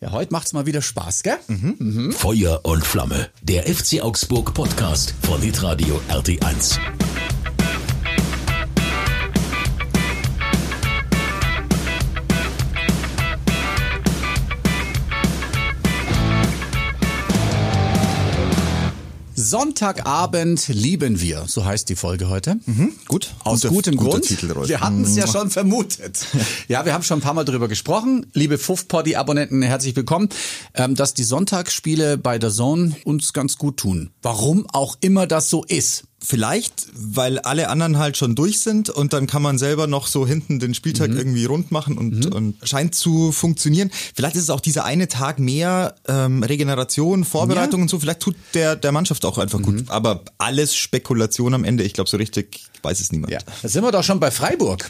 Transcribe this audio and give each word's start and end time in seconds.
Ja, 0.00 0.12
heute 0.12 0.32
macht's 0.32 0.54
mal 0.54 0.64
wieder 0.64 0.80
Spaß, 0.80 1.22
gell? 1.22 1.36
Feuer 2.12 2.60
und 2.62 2.86
Flamme. 2.86 3.28
Der 3.42 3.64
FC 3.64 4.00
Augsburg 4.00 4.54
Podcast 4.54 5.14
von 5.20 5.42
Hitradio 5.42 6.00
RT1. 6.08 6.78
Sonntagabend 19.50 20.68
lieben 20.68 21.20
wir, 21.20 21.44
so 21.48 21.64
heißt 21.64 21.88
die 21.88 21.96
Folge 21.96 22.28
heute. 22.28 22.56
Gut. 23.08 23.34
Aus 23.42 23.62
Guter- 23.62 23.68
gutem 23.74 23.96
Grund. 23.96 24.24
Titel, 24.24 24.54
wir 24.68 24.80
hatten 24.80 25.02
es 25.02 25.16
ja 25.16 25.26
schon 25.26 25.50
vermutet. 25.50 26.24
Ja, 26.68 26.84
wir 26.84 26.94
haben 26.94 27.02
schon 27.02 27.18
ein 27.18 27.22
paar 27.22 27.34
Mal 27.34 27.44
drüber 27.44 27.66
gesprochen. 27.66 28.26
Liebe 28.32 28.58
Fuff-Poddy-Abonnenten, 28.58 29.62
herzlich 29.62 29.96
willkommen. 29.96 30.28
Ähm, 30.74 30.94
dass 30.94 31.14
die 31.14 31.24
Sonntagsspiele 31.24 32.16
bei 32.16 32.38
der 32.38 32.50
Zone 32.50 32.94
uns 33.04 33.32
ganz 33.32 33.58
gut 33.58 33.78
tun. 33.78 34.10
Warum 34.22 34.66
auch 34.70 34.96
immer 35.00 35.26
das 35.26 35.50
so 35.50 35.64
ist. 35.64 36.04
Vielleicht, 36.22 36.88
weil 36.94 37.38
alle 37.38 37.70
anderen 37.70 37.96
halt 37.96 38.16
schon 38.18 38.34
durch 38.34 38.60
sind 38.60 38.90
und 38.90 39.14
dann 39.14 39.26
kann 39.26 39.40
man 39.40 39.56
selber 39.56 39.86
noch 39.86 40.06
so 40.06 40.26
hinten 40.26 40.58
den 40.58 40.74
Spieltag 40.74 41.10
irgendwie 41.10 41.46
rund 41.46 41.70
machen 41.72 41.96
und, 41.96 42.34
und 42.34 42.56
scheint 42.62 42.94
zu 42.94 43.32
funktionieren. 43.32 43.90
Vielleicht 44.14 44.36
ist 44.36 44.42
es 44.42 44.50
auch 44.50 44.60
dieser 44.60 44.84
eine 44.84 45.08
Tag 45.08 45.38
mehr 45.38 45.94
ähm, 46.08 46.42
Regeneration, 46.42 47.24
Vorbereitung 47.24 47.80
Ja. 47.80 47.82
und 47.84 47.88
so. 47.88 47.98
Vielleicht 47.98 48.20
tut 48.20 48.36
der 48.52 48.76
der 48.76 48.92
Mannschaft 48.92 49.24
auch 49.24 49.38
einfach 49.38 49.62
gut. 49.62 49.84
Aber 49.88 50.20
alles 50.36 50.76
Spekulation 50.76 51.54
am 51.54 51.64
Ende. 51.64 51.84
Ich 51.84 51.94
glaube, 51.94 52.10
so 52.10 52.18
richtig 52.18 52.60
weiß 52.82 53.00
es 53.00 53.12
niemand. 53.12 53.32
Ja, 53.32 53.38
da 53.62 53.68
sind 53.68 53.82
wir 53.82 53.92
doch 53.92 54.04
schon 54.04 54.20
bei 54.20 54.30
Freiburg. 54.30 54.88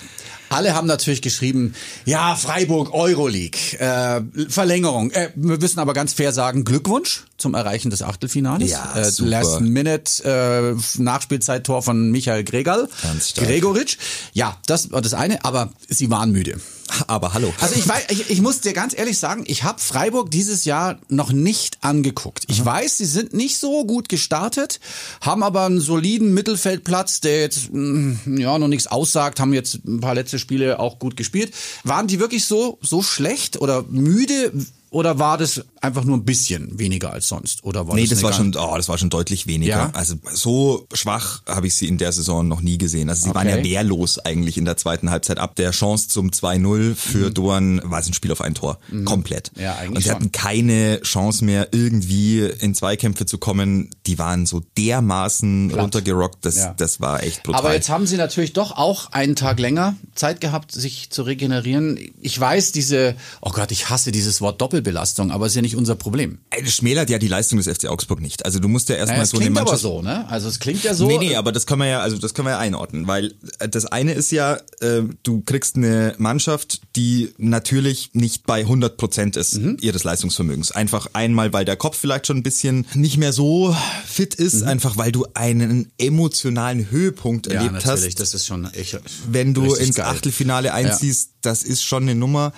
Alle 0.50 0.74
haben 0.74 0.88
natürlich 0.88 1.22
geschrieben, 1.22 1.74
ja, 2.04 2.34
Freiburg, 2.34 2.92
Euroleague, 2.92 3.78
äh, 3.78 4.20
Verlängerung. 4.48 5.12
Äh, 5.12 5.30
wir 5.36 5.58
müssen 5.58 5.78
aber 5.78 5.94
ganz 5.94 6.12
fair 6.12 6.32
sagen, 6.32 6.64
Glückwunsch 6.64 7.22
zum 7.36 7.54
Erreichen 7.54 7.90
des 7.90 8.02
Achtelfinales. 8.02 8.68
Ja, 8.68 8.96
äh, 8.96 9.10
super. 9.10 9.30
Last 9.30 9.60
Minute 9.60 10.76
äh, 10.98 11.00
Nachspielzeittor 11.00 11.82
von 11.82 12.10
Michael 12.10 12.42
Gregal. 12.42 12.88
Ganz 13.02 13.30
stark. 13.30 13.46
Gregoritsch. 13.46 13.96
Ja, 14.32 14.56
das 14.66 14.90
war 14.90 15.00
das 15.00 15.14
eine, 15.14 15.44
aber 15.44 15.70
sie 15.88 16.10
waren 16.10 16.32
müde. 16.32 16.60
Aber 17.06 17.34
hallo. 17.34 17.52
Also 17.60 17.74
ich, 17.74 17.86
weiß, 17.86 18.04
ich, 18.10 18.30
ich 18.30 18.40
muss 18.40 18.60
dir 18.60 18.72
ganz 18.72 18.96
ehrlich 18.96 19.18
sagen, 19.18 19.44
ich 19.46 19.64
habe 19.64 19.80
Freiburg 19.80 20.30
dieses 20.30 20.64
Jahr 20.64 20.98
noch 21.08 21.32
nicht 21.32 21.78
angeguckt. 21.82 22.44
Ich 22.48 22.64
weiß, 22.64 22.98
sie 22.98 23.04
sind 23.04 23.34
nicht 23.34 23.58
so 23.58 23.84
gut 23.84 24.08
gestartet, 24.08 24.80
haben 25.20 25.42
aber 25.42 25.64
einen 25.66 25.80
soliden 25.80 26.34
Mittelfeldplatz, 26.34 27.20
der 27.20 27.40
jetzt 27.40 27.72
mm, 27.72 28.38
ja 28.38 28.58
noch 28.58 28.68
nichts 28.68 28.86
aussagt, 28.86 29.40
haben 29.40 29.52
jetzt 29.52 29.84
ein 29.86 30.00
paar 30.00 30.14
letzte 30.14 30.38
Spiele 30.38 30.78
auch 30.78 30.98
gut 30.98 31.16
gespielt. 31.16 31.52
Waren 31.84 32.06
die 32.06 32.20
wirklich 32.20 32.44
so 32.46 32.78
so 32.82 33.02
schlecht 33.02 33.60
oder 33.60 33.84
müde? 33.88 34.52
Oder 34.90 35.20
war 35.20 35.38
das 35.38 35.64
einfach 35.80 36.04
nur 36.04 36.16
ein 36.16 36.24
bisschen 36.24 36.78
weniger 36.78 37.12
als 37.12 37.28
sonst? 37.28 37.64
Oder 37.64 37.88
war 37.88 37.94
Nee, 37.94 38.02
das, 38.02 38.10
das 38.10 38.22
war 38.22 38.32
schon, 38.32 38.54
oh, 38.56 38.76
das 38.76 38.88
war 38.88 38.98
schon 38.98 39.10
deutlich 39.10 39.46
weniger. 39.46 39.70
Ja? 39.76 39.90
Also 39.94 40.14
so 40.32 40.86
schwach 40.92 41.42
habe 41.46 41.66
ich 41.66 41.74
sie 41.74 41.88
in 41.88 41.96
der 41.98 42.12
Saison 42.12 42.46
noch 42.46 42.60
nie 42.60 42.76
gesehen. 42.78 43.08
Also 43.08 43.28
sie 43.28 43.34
waren 43.34 43.46
Okay. 43.48 43.58
ja 43.58 43.64
wehrlos 43.64 44.18
eigentlich 44.18 44.58
in 44.58 44.64
der 44.66 44.76
zweiten 44.76 45.10
Halbzeit. 45.10 45.38
Ab 45.38 45.56
der 45.56 45.70
Chance 45.70 46.08
zum 46.08 46.30
2-0 46.30 46.94
für 46.94 47.30
Dorn 47.30 47.80
war 47.84 48.00
es 48.00 48.06
ein 48.06 48.12
Spiel 48.14 48.30
auf 48.32 48.40
ein 48.42 48.54
Tor. 48.54 48.78
Komplett. 49.04 49.50
Mhm. 49.56 49.62
Ja, 49.62 49.74
eigentlich 49.76 49.88
Und 49.90 49.96
sie 49.96 50.02
schon. 50.08 50.14
hatten 50.16 50.32
keine 50.32 51.00
Chance 51.02 51.44
mehr, 51.44 51.68
irgendwie 51.72 52.40
in 52.60 52.74
Zweikämpfe 52.74 53.24
zu 53.26 53.38
kommen. 53.38 53.90
Die 54.06 54.18
waren 54.18 54.44
so 54.46 54.62
dermaßen 54.76 55.68
Platt. 55.68 55.82
runtergerockt. 55.82 56.44
Das, 56.44 56.56
Ja. 56.56 56.74
das 56.76 57.00
war 57.00 57.22
echt 57.22 57.42
brutal. 57.42 57.60
Aber 57.60 57.74
jetzt 57.74 57.88
haben 57.88 58.06
sie 58.06 58.16
natürlich 58.16 58.52
doch 58.52 58.72
auch 58.76 59.12
einen 59.12 59.36
Tag 59.36 59.58
länger 59.58 59.96
Zeit 60.14 60.40
gehabt, 60.40 60.72
sich 60.72 61.10
zu 61.10 61.22
regenerieren. 61.22 61.98
Ich 62.20 62.38
weiß, 62.38 62.72
diese, 62.72 63.14
oh 63.40 63.50
Gott, 63.50 63.70
ich 63.72 63.88
hasse 63.88 64.12
dieses 64.12 64.40
Wort 64.40 64.60
Doppelbelastung, 64.60 65.30
aber 65.30 65.46
ist 65.46 65.56
ja 65.56 65.62
nicht 65.62 65.69
unser 65.76 65.94
Problem. 65.94 66.38
Das 66.50 66.74
schmälert 66.74 67.10
ja 67.10 67.18
die 67.18 67.28
Leistung 67.28 67.58
des 67.60 67.68
FC 67.68 67.86
Augsburg 67.86 68.20
nicht. 68.20 68.44
Also 68.44 68.58
du 68.58 68.68
musst 68.68 68.88
ja 68.88 68.96
erstmal 68.96 69.18
Naja, 69.18 69.24
es 69.24 69.30
so 69.30 69.36
eine 69.38 69.46
klingt 69.46 69.58
aber 69.60 69.76
so, 69.76 70.02
ne? 70.02 70.28
Also 70.28 70.48
es 70.48 70.58
klingt 70.58 70.82
ja 70.84 70.94
so. 70.94 71.06
Nee, 71.06 71.18
nee, 71.18 71.36
aber 71.36 71.52
das 71.52 71.66
können 71.66 71.80
wir 71.80 71.88
ja, 71.88 72.00
also 72.00 72.18
das 72.18 72.34
können 72.34 72.46
wir 72.46 72.52
ja 72.52 72.58
einordnen, 72.58 73.06
weil 73.06 73.34
äh, 73.58 73.68
das 73.68 73.86
eine 73.86 74.12
ist 74.12 74.30
ja, 74.32 74.58
äh, 74.80 75.02
du 75.22 75.42
kriegst 75.42 75.76
eine 75.76 76.14
Mannschaft, 76.18 76.80
die 76.96 77.32
natürlich 77.38 78.10
nicht 78.12 78.46
bei 78.46 78.60
100 78.60 78.96
Prozent 78.96 79.36
ist 79.36 79.58
Mhm. 79.58 79.76
ihres 79.80 80.04
Leistungsvermögens. 80.04 80.72
Einfach 80.72 81.08
einmal, 81.12 81.52
weil 81.52 81.64
der 81.64 81.76
Kopf 81.76 81.96
vielleicht 81.98 82.26
schon 82.26 82.38
ein 82.38 82.42
bisschen 82.42 82.86
nicht 82.94 83.16
mehr 83.16 83.32
so 83.32 83.74
fit 84.06 84.34
ist, 84.34 84.62
einfach 84.62 84.96
weil 84.96 85.12
du 85.12 85.26
einen 85.34 85.90
emotionalen 85.98 86.90
Höhepunkt 86.90 87.46
Mhm. 87.46 87.52
ja, 87.52 87.58
erlebt 87.60 87.74
natürlich, 87.84 88.06
hast. 88.14 88.20
das 88.20 88.34
ist 88.34 88.46
schon 88.46 88.72
echt 88.74 88.98
Wenn 89.30 89.54
du 89.54 89.74
ins 89.74 89.96
geil. 89.96 90.06
Achtelfinale 90.06 90.72
einziehst, 90.74 91.30
das 91.42 91.62
ist 91.62 91.82
schon 91.82 92.02
eine 92.04 92.14
Nummer. 92.14 92.52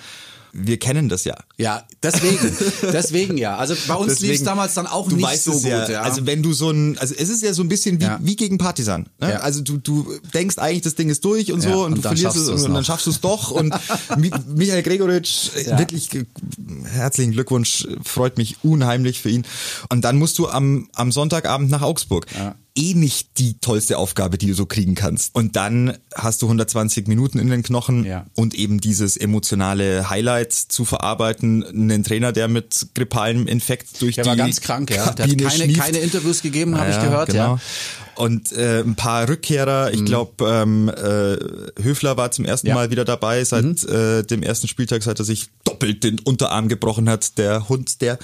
Wir 0.55 0.77
kennen 0.77 1.09
das 1.09 1.23
ja. 1.23 1.35
Ja, 1.57 1.83
deswegen, 2.03 2.37
deswegen 2.83 3.37
ja. 3.39 3.57
Also 3.57 3.75
bei 3.87 3.95
uns 3.95 4.19
lief 4.19 4.33
es 4.35 4.43
damals 4.43 4.75
dann 4.75 4.85
auch 4.85 5.09
du 5.09 5.15
nicht 5.15 5.25
weißt 5.25 5.45
so 5.45 5.51
es 5.51 5.61
gut. 5.63 5.71
ja. 5.71 5.89
Ja. 5.89 6.01
Also 6.01 6.27
wenn 6.27 6.43
du 6.43 6.53
so 6.53 6.69
ein, 6.69 6.95
also 6.99 7.15
es 7.17 7.29
ist 7.29 7.41
ja 7.41 7.53
so 7.53 7.63
ein 7.63 7.69
bisschen 7.69 7.99
wie, 7.99 8.03
Ja. 8.05 8.19
wie 8.21 8.35
gegen 8.35 8.59
Partisan. 8.59 9.07
Ne? 9.19 9.41
Also 9.41 9.61
du, 9.61 9.77
du 9.77 10.13
denkst 10.33 10.59
eigentlich, 10.59 10.83
das 10.83 10.93
Ding 10.95 11.09
ist 11.09 11.25
durch 11.25 11.51
und 11.51 11.61
so 11.61 11.85
und, 11.85 11.93
und 11.93 11.97
du 11.97 12.01
verlierst 12.03 12.35
es 12.37 12.47
es 12.47 12.65
und, 12.65 12.73
dann 12.73 12.85
schaffst 12.85 13.07
du 13.07 13.09
es 13.11 13.19
doch. 13.19 13.49
Und 13.49 13.73
Mi- 14.17 14.31
Michael 14.55 14.83
Gregoritsch, 14.83 15.55
äh, 15.55 15.77
wirklich 15.79 16.09
ge- 16.11 16.25
herzlichen 16.91 17.31
Glückwunsch, 17.31 17.87
freut 18.03 18.37
mich 18.37 18.57
unheimlich 18.63 19.21
für 19.21 19.29
ihn. 19.29 19.45
Und 19.89 20.05
dann 20.05 20.17
musst 20.19 20.37
du 20.37 20.47
am, 20.49 20.87
am 20.93 21.11
Sonntagabend 21.11 21.71
nach 21.71 21.81
Augsburg. 21.81 22.27
Eh 22.75 22.95
nicht 22.95 23.37
die 23.37 23.59
tollste 23.59 23.97
Aufgabe, 23.99 24.37
die 24.37 24.47
du 24.47 24.53
so 24.55 24.65
kriegen 24.65 24.95
kannst. 24.95 25.35
Und 25.35 25.55
dann 25.55 25.97
hast 26.15 26.41
du 26.41 26.47
120 26.47 27.07
Minuten 27.07 27.37
in 27.37 27.47
den 27.49 27.61
Knochen 27.61 28.03
Ja. 28.03 28.25
und 28.33 28.55
eben 28.55 28.81
dieses 28.81 29.15
emotionale 29.15 30.09
Highlight 30.09 30.53
zu 30.53 30.83
verarbeiten. 30.83 31.63
Einen 31.63 32.03
Trainer, 32.03 32.31
der 32.31 32.47
mit 32.47 32.87
grippalem 32.95 33.45
Infekt 33.47 34.01
durch 34.01 34.15
der 34.15 34.23
die 34.23 34.29
war 34.31 34.35
ganz 34.37 34.59
krank, 34.61 34.89
ja. 34.89 35.11
Der 35.11 35.25
hat 35.27 35.37
keine, 35.37 35.73
keine 35.73 35.97
Interviews 35.99 36.41
gegeben, 36.41 36.77
habe 36.77 36.89
ich 36.89 36.99
gehört, 36.99 37.29
genau. 37.29 37.55
ja. 37.55 37.59
Mhm. 38.17 38.23
Und 38.23 38.51
äh, 38.53 38.81
ein 38.81 38.95
paar 38.95 39.27
Rückkehrer. 39.27 39.91
Ich 39.93 40.05
glaube, 40.05 40.45
ähm, 40.47 40.89
äh, 40.89 41.81
Höfler 41.83 42.17
war 42.17 42.31
zum 42.31 42.45
ersten 42.45 42.67
Ja. 42.67 42.75
Mal 42.75 42.91
wieder 42.91 43.05
dabei 43.05 43.43
seit 43.43 43.63
Mhm. 43.63 43.75
äh, 43.89 44.23
dem 44.23 44.43
ersten 44.43 44.67
Spieltag, 44.67 45.03
seit 45.03 45.19
er 45.19 45.25
sich 45.25 45.49
doppelt 45.63 46.03
den 46.03 46.19
Unterarm 46.19 46.67
gebrochen 46.67 47.09
hat, 47.09 47.37
der 47.37 47.69
Hund, 47.69 48.01
der. 48.01 48.19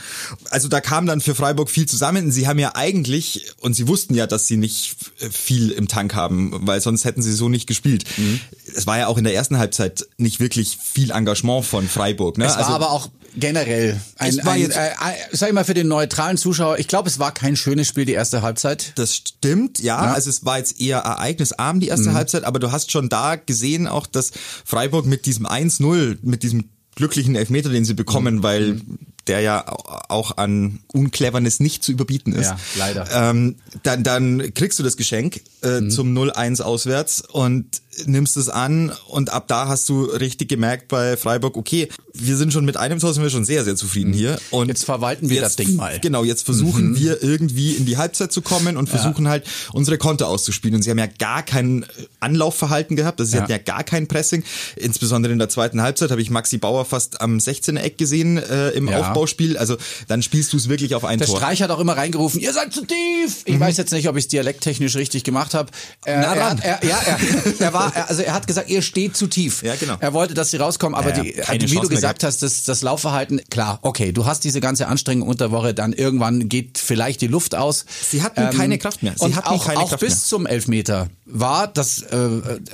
Also 0.49 0.67
da 0.67 0.81
kam 0.81 1.05
dann 1.05 1.21
für 1.21 1.35
Freiburg 1.35 1.69
viel 1.69 1.87
zusammen. 1.87 2.31
Sie 2.31 2.47
haben 2.47 2.59
ja 2.59 2.75
eigentlich, 2.75 3.47
und 3.61 3.73
sie 3.73 3.87
wussten 3.87 4.13
ja, 4.15 4.27
dass 4.27 4.47
sie 4.47 4.57
nicht 4.57 4.95
äh, 5.19 5.29
viel 5.29 5.71
im 5.71 5.87
Tank 5.87 6.13
haben, 6.15 6.51
weil 6.67 6.81
sonst 6.81 7.05
hätten 7.05 7.21
sie 7.21 7.33
so 7.33 7.49
nicht 7.49 7.67
gespielt. 7.67 8.03
Mhm. 8.17 8.39
Es 8.75 8.85
war 8.87 8.97
ja 8.97 9.07
auch 9.07 9.17
in 9.17 9.23
der 9.23 9.33
ersten 9.33 9.57
Halbzeit 9.57 10.07
nicht 10.17 10.39
wirklich 10.39 10.77
viel 10.81 11.11
Engagement 11.11 11.65
von 11.65 11.87
Freiburg. 11.87 12.37
Ne? 12.37 12.45
Es 12.45 12.55
war 12.57 12.69
aber 12.69 12.91
auch 12.91 13.09
generell 13.35 13.99
ein, 14.17 14.29
Es 14.29 14.45
war 14.45 14.53
ein, 14.53 14.61
jetzt- 14.61 14.75
äh, 14.75 14.91
ein, 14.99 15.15
sag 15.31 15.49
ich 15.49 15.53
mal, 15.55 15.63
für 15.65 15.73
den 15.73 15.87
neutralen 15.87 16.37
Zuschauer, 16.37 16.79
ich 16.79 16.87
glaube, 16.87 17.09
es 17.09 17.19
war 17.19 17.33
kein 17.33 17.55
schönes 17.55 17.87
Spiel, 17.87 18.05
die 18.05 18.13
erste 18.13 18.41
Halbzeit. 18.41 18.93
Das 18.95 19.15
stimmt, 19.15 19.79
ja. 19.79 20.05
Ja. 20.05 20.13
Also 20.13 20.29
es 20.29 20.45
war 20.45 20.57
jetzt 20.57 20.79
eher 20.79 20.99
ereignisarm 20.99 21.79
die 21.79 21.87
Mhm. 21.87 21.91
erste 21.91 22.13
Halbzeit, 22.13 22.43
aber 22.43 22.59
du 22.59 22.71
hast 22.71 22.91
schon 22.91 23.09
da 23.09 23.35
gesehen 23.35 23.87
auch, 23.87 24.07
dass 24.07 24.31
Freiburg 24.65 25.05
mit 25.05 25.25
diesem 25.25 25.45
1-0, 25.45 26.17
mit 26.21 26.43
diesem 26.43 26.69
glücklichen 26.95 27.35
Elfmeter, 27.35 27.69
den 27.69 27.85
sie 27.85 27.93
bekommen, 27.93 28.35
Mhm. 28.37 28.43
weil 28.43 28.81
der 29.27 29.41
ja 29.41 29.63
auch 29.67 30.37
an 30.37 30.79
Uncleverness 30.91 31.59
nicht 31.59 31.83
zu 31.83 31.91
überbieten 31.91 32.33
ist. 32.33 32.47
Ja, 32.47 32.57
leider. 32.77 33.07
Ähm, 33.29 33.55
dann, 33.83 34.03
dann 34.03 34.53
kriegst 34.55 34.79
du 34.79 34.83
das 34.83 34.97
Geschenk 34.97 35.41
äh, 35.61 35.81
Mhm. 35.81 35.91
zum 35.91 36.13
0-1 36.13 36.61
auswärts 36.61 37.21
und 37.31 37.65
nimmst 38.05 38.37
es 38.37 38.47
an 38.47 38.93
und 39.07 39.29
ab 39.33 39.49
da 39.49 39.67
hast 39.67 39.89
du 39.89 40.05
richtig 40.05 40.47
gemerkt 40.47 40.87
bei 40.87 41.17
Freiburg, 41.17 41.57
okay, 41.57 41.89
wir 42.13 42.37
sind 42.37 42.53
schon 42.53 42.63
mit 42.63 42.77
einem 42.77 42.99
Tor 42.99 43.13
sind 43.13 43.23
wir 43.23 43.29
schon 43.29 43.43
sehr, 43.43 43.65
sehr 43.65 43.75
zufrieden 43.75 44.13
hier. 44.13 44.39
Und 44.51 44.63
Mhm. 44.67 44.69
Jetzt 44.69 44.85
verwalten 44.85 45.29
wir 45.29 45.41
das 45.41 45.57
Ding 45.57 45.75
mal. 45.75 45.99
Genau, 45.99 46.23
jetzt 46.23 46.43
versuchen 46.45 46.97
wir 46.97 47.21
irgendwie 47.21 47.73
in 47.73 47.85
die 47.85 47.97
Halbzeit 47.97 48.31
zu 48.31 48.41
kommen 48.41 48.77
und 48.77 48.87
versuchen 48.87 49.27
halt 49.27 49.43
unsere 49.73 49.97
Konter 49.97 50.27
auszuspielen. 50.29 50.75
Und 50.75 50.83
sie 50.83 50.91
haben 50.91 50.97
ja 50.99 51.07
gar 51.07 51.43
kein 51.43 51.85
Anlaufverhalten 52.21 52.95
gehabt, 52.95 53.19
also 53.19 53.29
sie 53.31 53.37
Ja. 53.37 53.43
hatten 53.43 53.51
ja 53.51 53.57
gar 53.57 53.83
kein 53.83 54.07
Pressing. 54.07 54.43
Insbesondere 54.75 55.33
in 55.33 55.39
der 55.39 55.49
zweiten 55.49 55.81
Halbzeit 55.81 56.11
habe 56.11 56.21
ich 56.21 56.29
Maxi 56.29 56.57
Bauer 56.57 56.85
fast 56.85 57.19
am 57.21 57.37
16er 57.39 57.81
Eck 57.81 57.97
gesehen 57.97 58.37
äh, 58.37 58.69
im 58.71 58.87
Ja. 58.87 58.99
Aufbauspiel. 59.01 59.57
Also 59.57 59.75
dann 60.07 60.21
spielst 60.21 60.53
du 60.53 60.57
es 60.57 60.69
wirklich 60.69 60.95
auf 60.95 61.03
ein 61.05 61.17
Der 61.19 61.27
Tor. 61.27 61.37
Streich 61.37 61.61
hat 61.61 61.71
auch 61.71 61.79
immer 61.79 61.97
reingerufen, 61.97 62.39
ihr 62.39 62.53
seid 62.53 62.71
zu 62.73 62.85
tief. 62.85 63.41
Ich 63.45 63.59
weiß 63.59 63.77
jetzt 63.77 63.91
nicht, 63.91 64.07
ob 64.07 64.15
ich 64.15 64.25
es 64.25 64.27
dialekttechnisch 64.29 64.95
richtig 64.95 65.23
gemacht 65.23 65.48
habe. 65.53 65.71
Er, 66.05 66.17
Mhm. 66.17 66.21
Na 66.21 66.35
er, 66.35 66.63
er, 66.63 66.85
ja, 66.85 66.99
er, 66.99 67.17
er 67.59 67.73
war, 67.73 67.93
also 68.07 68.21
er 68.21 68.33
hat 68.33 68.47
gesagt, 68.47 68.69
ihr 68.69 68.81
steht 68.81 69.15
zu 69.15 69.27
tief. 69.27 69.63
Ja, 69.63 69.75
genau. 69.75 69.95
Er 69.99 70.13
wollte, 70.13 70.33
dass 70.33 70.51
sie 70.51 70.57
rauskommen, 70.57 70.95
aber 70.97 71.15
Ja, 71.15 71.23
die, 71.23 71.35
wie 71.35 71.57
du 71.59 71.67
Chance 71.67 71.89
gesagt 71.89 72.23
hast, 72.23 72.41
das, 72.43 72.63
das 72.63 72.81
Laufverhalten, 72.81 73.41
klar, 73.49 73.79
okay, 73.81 74.11
du 74.11 74.25
hast 74.25 74.43
diese 74.43 74.59
ganze 74.61 74.87
Anstrengung 74.87 75.27
unter 75.27 75.45
der 75.45 75.51
Woche, 75.51 75.73
dann 75.73 75.93
irgendwann 75.93 76.49
geht 76.49 76.77
vielleicht 76.77 77.21
die 77.21 77.27
Luft 77.27 77.55
aus. 77.55 77.81
Ähm, 77.83 77.87
Sie 78.09 78.23
hatten 78.23 78.57
keine 78.57 78.77
Kraft 78.77 79.03
mehr. 79.03 79.13
Sie 79.17 79.25
und 79.25 79.35
hatten 79.35 79.47
auch, 79.49 79.65
keine 79.65 79.79
auch 79.79 79.89
Kraft 79.89 80.01
bis 80.01 80.09
mehr. 80.15 80.23
zum 80.23 80.45
Elfmeter 80.45 81.07
war 81.31 81.67
das 81.67 82.01
äh, 82.01 82.29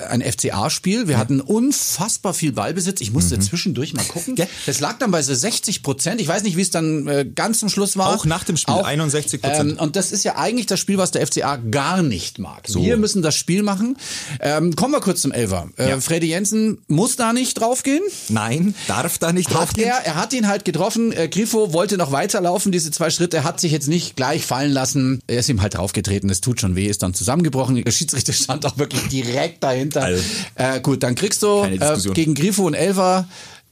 ein 0.09 0.21
FCA-Spiel. 0.21 1.07
Wir 1.07 1.17
hatten 1.17 1.41
unfassbar 1.41 2.33
viel 2.33 2.51
Ballbesitz. 2.51 3.01
Ich 3.01 3.11
musste 3.11 3.39
zwischendurch 3.39 3.93
mal 3.93 4.03
gucken. 4.05 4.35
Ja. 4.37 4.45
Das 4.65 4.79
lag 4.79 4.97
dann 4.99 5.11
bei 5.11 5.21
so 5.21 5.33
60 5.33 5.83
Prozent. 5.83 6.21
Ich 6.21 6.27
weiß 6.27 6.43
nicht, 6.43 6.57
wie 6.57 6.61
es 6.61 6.69
dann 6.71 7.07
äh, 7.07 7.25
ganz 7.25 7.59
zum 7.59 7.69
Schluss 7.69 7.97
war. 7.97 8.15
Auch 8.15 8.25
nach 8.25 8.43
dem 8.43 8.57
Spiel, 8.57 8.75
61%. 8.75 9.39
Ähm, 9.43 9.77
und 9.79 9.95
das 9.95 10.11
ist 10.11 10.23
ja 10.23 10.35
eigentlich 10.37 10.65
das 10.65 10.79
Spiel, 10.79 10.97
was 10.97 11.11
der 11.11 11.25
FCA 11.25 11.57
gar 11.57 12.01
nicht 12.01 12.39
mag. 12.39 12.63
Wir 12.73 12.97
müssen 12.97 13.21
das 13.21 13.35
Spiel 13.35 13.63
machen. 13.63 13.97
Ähm, 14.39 14.75
kommen 14.75 14.93
wir 14.93 15.01
kurz 15.01 15.21
zum 15.21 15.31
Elfer. 15.31 15.69
Äh, 15.77 15.89
Ja. 15.89 15.99
Freddy 15.99 16.27
Jensen 16.27 16.79
muss 16.87 17.15
da 17.15 17.33
nicht 17.33 17.59
draufgehen. 17.59 18.03
Nein, 18.29 18.75
darf 18.87 19.17
da 19.17 19.31
nicht 19.33 19.53
draufgehen. 19.53 19.87
er, 19.89 20.05
er 20.05 20.15
hat 20.15 20.33
ihn 20.33 20.47
halt 20.47 20.65
getroffen. 20.65 21.11
Äh, 21.11 21.27
Grifo 21.27 21.73
wollte 21.73 21.97
noch 21.97 22.11
weiterlaufen, 22.11 22.71
diese 22.71 22.91
zwei 22.91 23.09
Schritte, 23.09 23.43
hat 23.43 23.59
sich 23.59 23.71
jetzt 23.71 23.87
nicht 23.87 24.15
gleich 24.15 24.45
fallen 24.45 24.71
lassen. 24.71 25.19
Er 25.27 25.39
ist 25.39 25.49
ihm 25.49 25.61
halt 25.61 25.75
draufgetreten, 25.75 26.29
es 26.29 26.41
tut 26.41 26.61
schon 26.61 26.75
weh, 26.75 26.87
ist 26.87 27.03
dann 27.03 27.13
zusammengebrochen. 27.13 27.83
Der 27.83 27.91
Schiedsrichter 27.91 28.33
stand 28.45 28.65
auch 28.65 28.77
wirklich 28.77 29.07
direkt 29.09 29.63
dahinter. 29.63 30.03
Also, 30.03 30.23
äh, 30.55 30.79
gut, 30.79 31.03
dann 31.03 31.15
kriegst 31.15 31.43
du 31.43 31.63
äh, 31.63 31.77
gegen 32.13 32.33
Grifo 32.33 32.65
und 32.65 32.73
Elfer. 32.73 33.27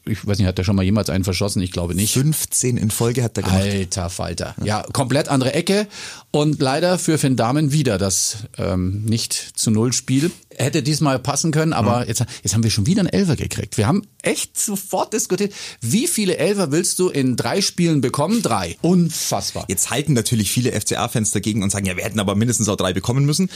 Ich 0.05 0.27
weiß 0.27 0.37
nicht, 0.37 0.47
hat 0.47 0.57
der 0.57 0.65
schon 0.65 0.75
mal 0.75 0.83
jemals 0.83 1.09
einen 1.09 1.23
verschossen? 1.23 1.61
Ich 1.61 1.71
glaube 1.71 1.95
nicht. 1.95 2.13
15 2.13 2.75
in 2.75 2.91
Folge 2.91 3.23
hat 3.23 3.37
er 3.37 3.43
gemacht. 3.43 3.61
Alter 3.61 4.09
Falter. 4.09 4.53
Ja, 4.61 4.83
komplett 4.91 5.29
andere 5.29 5.53
Ecke. 5.53 5.87
Und 6.31 6.61
leider 6.61 6.99
für 6.99 7.17
Finn 7.17 7.37
Dahmen 7.37 7.71
wieder 7.71 7.97
das 7.97 8.39
ähm, 8.57 9.05
nicht 9.05 9.33
zu 9.33 9.71
Null 9.71 9.93
Spiel. 9.93 10.29
Hätte 10.57 10.83
diesmal 10.83 11.19
passen 11.19 11.51
können, 11.51 11.73
aber 11.73 12.07
jetzt, 12.07 12.23
jetzt 12.43 12.53
haben 12.53 12.63
wir 12.63 12.71
schon 12.71 12.85
wieder 12.85 13.01
einen 13.01 13.09
Elfer 13.09 13.35
gekriegt. 13.35 13.77
Wir 13.77 13.87
haben 13.87 14.03
echt 14.21 14.59
sofort 14.59 15.13
diskutiert, 15.13 15.53
wie 15.81 16.07
viele 16.07 16.37
Elfer 16.37 16.71
willst 16.71 16.99
du 16.99 17.09
in 17.09 17.35
drei 17.35 17.61
Spielen 17.61 18.01
bekommen? 18.01 18.41
Drei. 18.41 18.77
Unfassbar. 18.81 19.65
Jetzt 19.67 19.89
halten 19.89 20.13
natürlich 20.13 20.51
viele 20.51 20.71
FCA-Fans 20.71 21.31
dagegen 21.31 21.63
und 21.63 21.69
sagen, 21.69 21.85
ja, 21.85 21.97
wir 21.97 22.03
hätten 22.03 22.19
aber 22.19 22.35
mindestens 22.35 22.69
auch 22.69 22.75
drei 22.75 22.93
bekommen 22.93 23.25
müssen. 23.25 23.49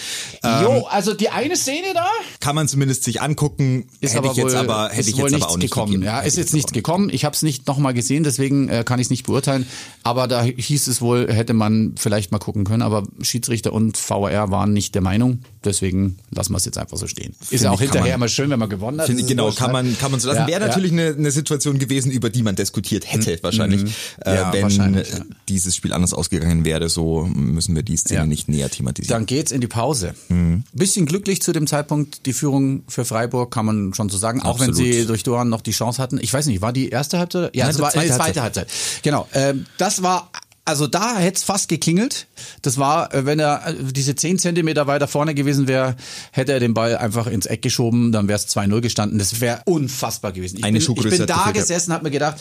Ähm, 0.43 0.63
jo, 0.63 0.87
also 0.87 1.13
die 1.13 1.29
eine 1.29 1.55
Szene 1.55 1.93
da 1.93 2.07
kann 2.39 2.55
man 2.55 2.67
zumindest 2.67 3.03
sich 3.03 3.21
angucken. 3.21 3.87
ist 3.99 4.11
hätte 4.11 4.19
aber 4.19 4.31
ich 4.31 4.37
jetzt 4.37 4.53
wohl, 4.53 4.55
aber, 4.55 4.89
hätte 4.89 5.09
ich 5.09 5.17
jetzt 5.17 5.33
aber 5.33 5.49
auch 5.49 5.57
nicht 5.57 5.69
gekommen. 5.69 5.91
gegeben. 5.91 6.05
Ja, 6.05 6.19
ist 6.21 6.37
jetzt 6.37 6.53
nichts 6.53 6.71
auch 6.71 6.73
gekommen. 6.73 7.09
Ich 7.11 7.25
habe 7.25 7.35
es 7.35 7.41
nicht 7.41 7.67
nochmal 7.67 7.93
gesehen, 7.93 8.23
deswegen 8.23 8.69
äh, 8.69 8.83
kann 8.85 8.99
ich 8.99 9.07
es 9.07 9.09
nicht 9.09 9.25
beurteilen. 9.25 9.67
Aber 10.03 10.27
da 10.27 10.43
hieß 10.43 10.87
es 10.87 11.01
wohl, 11.01 11.31
hätte 11.31 11.53
man 11.53 11.95
vielleicht 11.97 12.31
mal 12.31 12.39
gucken 12.39 12.63
können. 12.63 12.81
Aber 12.81 13.03
Schiedsrichter 13.21 13.73
und 13.73 13.97
VAR 13.97 14.51
waren 14.51 14.73
nicht 14.73 14.95
der 14.95 15.01
Meinung. 15.01 15.39
Deswegen 15.67 16.17
lassen 16.31 16.53
wir 16.53 16.57
es 16.57 16.65
jetzt 16.65 16.77
einfach 16.77 16.97
so 16.97 17.07
stehen. 17.07 17.35
Ist 17.49 17.63
ja 17.63 17.71
auch 17.71 17.79
hinterher 17.79 18.03
man- 18.11 18.15
immer 18.15 18.27
schön, 18.27 18.49
wenn 18.49 18.59
man 18.59 18.69
gewonnen 18.69 18.99
hat. 19.01 19.09
Ich, 19.09 19.27
genau, 19.27 19.51
kann 19.51 19.67
ne? 19.67 19.73
man, 19.73 19.97
kann 19.97 20.11
man 20.11 20.19
so 20.19 20.27
lassen. 20.29 20.39
Ja, 20.41 20.47
Wäre 20.47 20.61
ja. 20.61 20.67
natürlich 20.67 20.91
eine, 20.91 21.07
eine 21.07 21.31
Situation 21.31 21.77
gewesen, 21.79 22.11
über 22.11 22.29
die 22.29 22.41
man 22.43 22.55
diskutiert 22.55 23.11
hätte, 23.11 23.37
wahrscheinlich. 23.41 23.81
Äh, 23.83 23.85
Mhm. 23.85 24.35
Ja, 24.37 24.53
wenn 24.53 24.61
wahrscheinlich, 24.63 25.07
dieses 25.49 25.75
Spiel 25.75 25.93
anders 25.93 26.13
ausgegangen 26.13 26.63
wäre, 26.65 26.89
so 26.89 27.25
müssen 27.33 27.75
wir 27.75 27.83
die 27.83 27.97
Szene 27.97 28.25
nicht 28.27 28.47
näher 28.49 28.69
thematisieren. 28.69 29.13
Dann 29.19 29.25
geht's 29.25 29.51
in 29.51 29.61
die 29.61 29.67
Pause. 29.67 30.13
Mhm. 30.29 30.63
Bisschen 30.73 31.05
glücklich 31.05 31.41
zu 31.41 31.51
dem 31.53 31.67
Zeitpunkt 31.67 32.25
die 32.25 32.33
Führung 32.33 32.83
für 32.87 33.05
Freiburg, 33.05 33.51
kann 33.51 33.65
man 33.65 33.93
schon 33.93 34.09
so 34.09 34.17
sagen. 34.17 34.41
Auch 34.41 34.59
wenn 34.59 34.69
Absolut. 34.69 34.93
sie 34.93 35.05
durch 35.05 35.23
Doran 35.23 35.49
noch 35.49 35.61
die 35.61 35.71
Chance 35.71 36.01
hatten. 36.01 36.17
Ich 36.21 36.31
weiß 36.33 36.45
nicht, 36.47 36.61
war 36.61 36.73
die 36.73 36.89
erste 36.89 37.19
Halbzeit? 37.19 37.55
Ja, 37.55 37.63
Nein, 37.65 37.71
es 37.71 37.75
die 37.77 37.81
war 37.81 37.91
zweite 37.91 38.07
die 38.07 38.13
zweite 38.13 38.41
Halbzeit. 38.41 38.67
Genau. 39.03 39.27
Ähm, 39.33 39.65
das 39.77 40.01
war 40.03 40.31
also 40.67 40.85
da 40.85 41.17
hätte 41.17 41.37
es 41.37 41.43
fast 41.43 41.69
geklingelt. 41.69 42.27
Das 42.61 42.77
war, 42.77 43.13
äh, 43.13 43.25
wenn 43.25 43.39
er 43.39 43.67
äh, 43.67 43.75
diese 43.91 44.15
10 44.15 44.37
Zentimeter 44.37 44.85
weiter 44.85 45.07
vorne 45.07 45.33
gewesen 45.33 45.67
wäre, 45.67 45.95
hätte 46.31 46.51
er 46.51 46.59
den 46.59 46.73
Ball 46.73 46.97
einfach 46.97 47.27
ins 47.27 47.45
Eck 47.45 47.61
geschoben, 47.61 48.11
dann 48.11 48.27
wäre 48.27 48.37
es 48.37 48.47
2-0 48.49 48.81
gestanden. 48.81 49.17
Das 49.17 49.39
wäre 49.39 49.61
unfassbar 49.65 50.33
gewesen. 50.33 50.57
Ich 50.57 50.63
Eine 50.65 50.79
bin, 50.79 50.95
ich 50.95 51.09
bin 51.09 51.25
da 51.25 51.51
gesessen, 51.51 51.93
habe 51.93 52.03
mir 52.03 52.11
gedacht, 52.11 52.37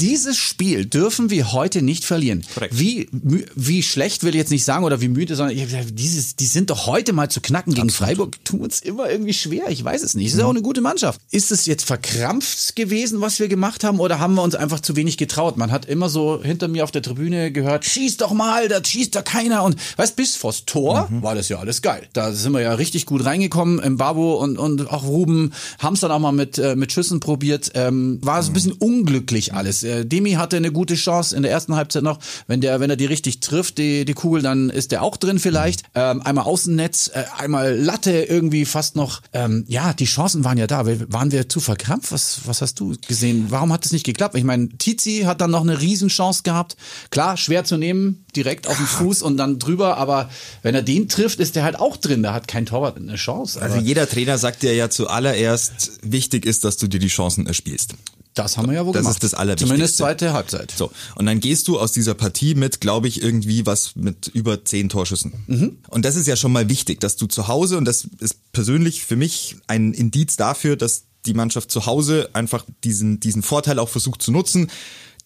dieses 0.00 0.36
Spiel 0.36 0.86
dürfen 0.86 1.30
wir 1.30 1.52
heute 1.52 1.82
nicht 1.82 2.04
verlieren. 2.04 2.44
Korrekt. 2.54 2.78
Wie, 2.78 3.08
wie 3.12 3.82
schlecht 3.82 4.22
will 4.22 4.30
ich 4.30 4.38
jetzt 4.38 4.50
nicht 4.50 4.64
sagen 4.64 4.84
oder 4.84 5.00
wie 5.00 5.08
müde, 5.08 5.36
sondern 5.36 5.56
ich 5.56 5.66
dieses, 5.92 6.36
die 6.36 6.46
sind 6.46 6.70
doch 6.70 6.86
heute 6.86 7.12
mal 7.12 7.30
zu 7.30 7.40
knacken 7.40 7.74
gegen 7.74 7.90
Freiburg. 7.90 8.42
Tun 8.44 8.60
uns 8.60 8.80
immer 8.80 9.10
irgendwie 9.10 9.32
schwer. 9.34 9.68
Ich 9.68 9.84
weiß 9.84 10.02
es 10.02 10.14
nicht. 10.14 10.26
Es 10.28 10.32
ist 10.34 10.38
Mhm. 10.40 10.44
auch 10.46 10.50
eine 10.50 10.62
gute 10.62 10.80
Mannschaft. 10.80 11.20
Ist 11.30 11.50
es 11.52 11.66
jetzt 11.66 11.84
verkrampft 11.84 12.76
gewesen, 12.76 13.20
was 13.20 13.38
wir 13.40 13.48
gemacht 13.48 13.84
haben, 13.84 14.00
oder 14.00 14.18
haben 14.20 14.34
wir 14.34 14.42
uns 14.42 14.54
einfach 14.54 14.80
zu 14.80 14.96
wenig 14.96 15.16
getraut? 15.16 15.56
Man 15.56 15.70
hat 15.72 15.86
immer 15.86 16.08
so 16.08 16.40
hinter 16.42 16.68
mir 16.68 16.84
auf 16.84 16.90
der 16.90 17.02
Tribüne 17.02 17.52
gehört, 17.52 17.84
schieß 17.84 18.16
doch 18.18 18.32
mal, 18.32 18.68
da 18.68 18.84
schießt 18.84 19.14
da 19.14 19.22
keiner. 19.22 19.62
Und 19.64 19.76
weißt, 19.96 20.16
bis 20.16 20.36
vors 20.36 20.64
Tor 20.66 21.08
Mhm. 21.10 21.22
war 21.22 21.34
das 21.34 21.48
ja 21.48 21.58
alles 21.58 21.82
geil. 21.82 22.06
Da 22.12 22.32
sind 22.32 22.52
wir 22.52 22.60
ja 22.60 22.74
richtig 22.74 23.06
gut 23.06 23.24
reingekommen. 23.24 23.78
Im 23.80 23.96
Babo 23.96 24.34
und, 24.34 24.58
und 24.58 24.90
auch 24.90 25.04
Ruben 25.04 25.52
haben 25.78 25.94
es 25.94 26.00
dann 26.00 26.10
auch 26.10 26.18
mal 26.18 26.32
mit, 26.32 26.58
äh, 26.58 26.76
mit 26.76 26.92
Schüssen 26.92 27.20
probiert. 27.20 27.70
Ähm, 27.74 28.18
war 28.22 28.42
so 28.42 28.50
ein 28.50 28.54
bisschen 28.54 28.72
unglücklich 28.72 29.54
alles. 29.54 29.82
Äh, 29.90 30.06
Demi 30.06 30.32
hatte 30.32 30.56
eine 30.56 30.72
gute 30.72 30.94
Chance 30.94 31.36
in 31.36 31.42
der 31.42 31.50
ersten 31.50 31.76
Halbzeit 31.76 32.02
noch. 32.02 32.18
Wenn 32.46 32.60
der, 32.60 32.80
wenn 32.80 32.90
er 32.90 32.96
die 32.96 33.06
richtig 33.06 33.40
trifft, 33.40 33.78
die, 33.78 34.04
die 34.04 34.14
Kugel, 34.14 34.42
dann 34.42 34.70
ist 34.70 34.92
der 34.92 35.02
auch 35.02 35.16
drin 35.16 35.38
vielleicht. 35.38 35.82
Ähm, 35.94 36.22
einmal 36.22 36.44
Außennetz, 36.44 37.10
äh, 37.14 37.24
einmal 37.38 37.76
Latte 37.76 38.12
irgendwie 38.12 38.64
fast 38.64 38.96
noch. 38.96 39.22
Ähm, 39.32 39.64
ja, 39.68 39.92
die 39.92 40.04
Chancen 40.04 40.44
waren 40.44 40.58
ja 40.58 40.66
da. 40.66 40.86
Waren 40.86 41.32
wir 41.32 41.48
zu 41.48 41.60
verkrampft? 41.60 42.12
Was, 42.12 42.40
was 42.44 42.62
hast 42.62 42.80
du 42.80 42.94
gesehen? 43.06 43.46
Warum 43.48 43.72
hat 43.72 43.84
es 43.84 43.92
nicht 43.92 44.06
geklappt? 44.06 44.36
Ich 44.36 44.44
meine, 44.44 44.68
Tizi 44.68 45.22
hat 45.26 45.40
dann 45.40 45.50
noch 45.50 45.62
eine 45.62 45.80
Riesenchance 45.80 46.42
gehabt. 46.42 46.76
Klar, 47.10 47.36
schwer 47.36 47.64
zu 47.64 47.76
nehmen, 47.76 48.24
direkt 48.36 48.66
auf 48.68 48.76
den 48.76 48.86
Fuß 48.86 49.22
und 49.22 49.36
dann 49.36 49.58
drüber, 49.58 49.96
aber 49.96 50.30
wenn 50.62 50.74
er 50.74 50.82
den 50.82 51.08
trifft, 51.08 51.40
ist 51.40 51.56
der 51.56 51.64
halt 51.64 51.78
auch 51.78 51.96
drin. 51.96 52.22
Da 52.22 52.32
hat 52.32 52.48
kein 52.48 52.66
Torwart 52.66 52.96
eine 52.96 53.16
Chance. 53.16 53.60
Also 53.60 53.78
jeder 53.78 54.08
Trainer 54.08 54.38
sagt 54.38 54.62
dir 54.62 54.74
ja 54.74 54.90
zuallererst, 54.90 56.00
wichtig 56.02 56.46
ist, 56.46 56.64
dass 56.64 56.76
du 56.76 56.86
dir 56.86 57.00
die 57.00 57.08
Chancen 57.08 57.46
erspielst. 57.46 57.94
Das 58.34 58.56
haben 58.56 58.68
wir 58.68 58.74
ja 58.74 58.86
wohl 58.86 58.92
Das 58.92 59.02
gemacht. 59.02 59.16
ist 59.16 59.22
das 59.32 59.34
Allerwichtigste. 59.34 59.66
Zumindest 59.66 59.96
zweite 59.96 60.32
Halbzeit. 60.32 60.72
So, 60.76 60.90
und 61.16 61.26
dann 61.26 61.40
gehst 61.40 61.68
du 61.68 61.78
aus 61.78 61.92
dieser 61.92 62.14
Partie 62.14 62.54
mit, 62.54 62.80
glaube 62.80 63.08
ich, 63.08 63.22
irgendwie 63.22 63.66
was 63.66 63.96
mit 63.96 64.28
über 64.28 64.64
zehn 64.64 64.88
Torschüssen. 64.88 65.32
Mhm. 65.46 65.78
Und 65.88 66.04
das 66.04 66.16
ist 66.16 66.26
ja 66.26 66.36
schon 66.36 66.52
mal 66.52 66.68
wichtig, 66.68 67.00
dass 67.00 67.16
du 67.16 67.26
zu 67.26 67.48
Hause, 67.48 67.76
und 67.76 67.84
das 67.84 68.06
ist 68.20 68.52
persönlich 68.52 69.04
für 69.04 69.16
mich 69.16 69.56
ein 69.66 69.92
Indiz 69.92 70.36
dafür, 70.36 70.76
dass 70.76 71.04
die 71.26 71.34
Mannschaft 71.34 71.70
zu 71.70 71.86
Hause 71.86 72.30
einfach 72.32 72.64
diesen, 72.84 73.20
diesen 73.20 73.42
Vorteil 73.42 73.78
auch 73.78 73.88
versucht 73.88 74.22
zu 74.22 74.32
nutzen. 74.32 74.70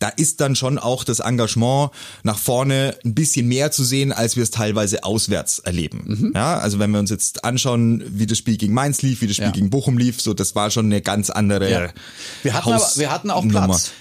Da 0.05 0.11
ist 0.11 0.43
dann 0.43 0.55
schon 0.55 0.79
auch 0.79 1.03
das 1.03 1.21
Engagement 1.21 1.91
nach 2.25 2.37
vorne 2.39 2.95
ein 3.07 3.15
bisschen 3.15 3.49
mehr 3.49 3.71
zu 3.71 3.83
sehen, 3.85 4.13
als 4.13 4.37
wir 4.37 4.43
es 4.43 4.51
teilweise 4.51 5.03
auswärts 5.03 5.61
erleben. 5.61 6.03
Mhm. 6.05 6.33
Ja, 6.35 6.59
also 6.59 6.79
wenn 6.79 6.91
wir 6.91 6.99
uns 6.99 7.09
jetzt 7.09 7.43
anschauen, 7.43 8.05
wie 8.07 8.27
das 8.27 8.37
Spiel 8.37 8.59
gegen 8.59 8.75
Mainz 8.75 9.01
lief, 9.01 9.23
wie 9.23 9.27
das 9.29 9.37
Spiel 9.37 9.47
Ja. 9.47 9.53
gegen 9.53 9.71
Bochum 9.71 9.97
lief, 9.97 10.21
so 10.21 10.35
das 10.35 10.55
war 10.55 10.71
schon 10.71 10.85
eine 10.85 11.01
ganz 11.01 11.31
andere 11.31 11.71
Ja. 11.71 11.89
Wir 12.43 12.53
hatten 12.53 12.73
aber- 12.75 12.91
wir 12.97 13.11
hatten 13.11 13.31
auch. 13.31 13.49
Platz. 13.49 13.93